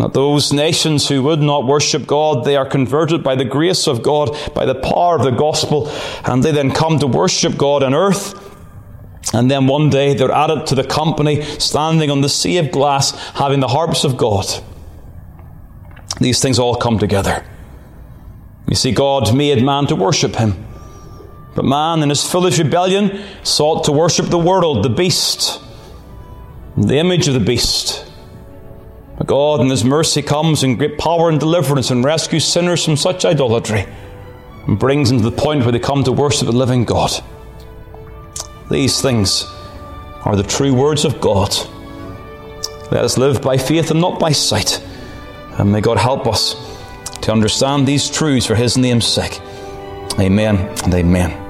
That 0.00 0.14
those 0.14 0.50
nations 0.50 1.08
who 1.08 1.22
would 1.24 1.42
not 1.42 1.66
worship 1.66 2.06
God, 2.06 2.44
they 2.44 2.56
are 2.56 2.64
converted 2.64 3.22
by 3.22 3.34
the 3.34 3.44
grace 3.44 3.86
of 3.86 4.02
God, 4.02 4.34
by 4.54 4.64
the 4.64 4.74
power 4.74 5.16
of 5.16 5.24
the 5.24 5.30
gospel, 5.30 5.90
and 6.24 6.42
they 6.42 6.52
then 6.52 6.70
come 6.70 6.98
to 7.00 7.06
worship 7.06 7.58
God 7.58 7.82
on 7.82 7.92
earth. 7.92 8.34
And 9.34 9.50
then 9.50 9.66
one 9.66 9.90
day 9.90 10.14
they're 10.14 10.32
added 10.32 10.66
to 10.68 10.74
the 10.74 10.84
company, 10.84 11.42
standing 11.42 12.10
on 12.10 12.22
the 12.22 12.30
sea 12.30 12.56
of 12.56 12.70
glass, 12.70 13.10
having 13.34 13.60
the 13.60 13.68
harps 13.68 14.04
of 14.04 14.16
God. 14.16 14.46
These 16.18 16.40
things 16.40 16.58
all 16.58 16.76
come 16.76 16.98
together. 16.98 17.44
You 18.68 18.76
see, 18.76 18.92
God 18.92 19.36
made 19.36 19.62
man 19.62 19.86
to 19.88 19.96
worship 19.96 20.36
him. 20.36 20.66
But 21.54 21.66
man, 21.66 22.02
in 22.02 22.08
his 22.08 22.24
foolish 22.24 22.58
rebellion, 22.58 23.22
sought 23.42 23.84
to 23.84 23.92
worship 23.92 24.26
the 24.26 24.38
world, 24.38 24.82
the 24.82 24.88
beast, 24.88 25.60
the 26.74 26.96
image 26.96 27.28
of 27.28 27.34
the 27.34 27.40
beast. 27.40 28.09
But 29.20 29.26
God, 29.26 29.60
in 29.60 29.68
His 29.68 29.84
mercy, 29.84 30.22
comes 30.22 30.62
in 30.62 30.76
great 30.76 30.96
power 30.96 31.28
and 31.28 31.38
deliverance 31.38 31.90
and 31.90 32.02
rescues 32.02 32.46
sinners 32.46 32.82
from 32.82 32.96
such 32.96 33.26
idolatry 33.26 33.84
and 34.66 34.78
brings 34.78 35.10
them 35.10 35.18
to 35.18 35.28
the 35.28 35.36
point 35.36 35.62
where 35.62 35.72
they 35.72 35.78
come 35.78 36.02
to 36.04 36.12
worship 36.12 36.46
the 36.46 36.56
living 36.56 36.86
God. 36.86 37.10
These 38.70 39.02
things 39.02 39.44
are 40.24 40.36
the 40.36 40.42
true 40.42 40.72
words 40.72 41.04
of 41.04 41.20
God. 41.20 41.54
Let 42.90 43.04
us 43.04 43.18
live 43.18 43.42
by 43.42 43.58
faith 43.58 43.90
and 43.90 44.00
not 44.00 44.18
by 44.18 44.32
sight. 44.32 44.82
And 45.58 45.70
may 45.70 45.82
God 45.82 45.98
help 45.98 46.26
us 46.26 46.54
to 47.20 47.30
understand 47.30 47.86
these 47.86 48.08
truths 48.08 48.46
for 48.46 48.54
His 48.54 48.78
name's 48.78 49.06
sake. 49.06 49.38
Amen 50.18 50.56
and 50.82 50.94
amen. 50.94 51.49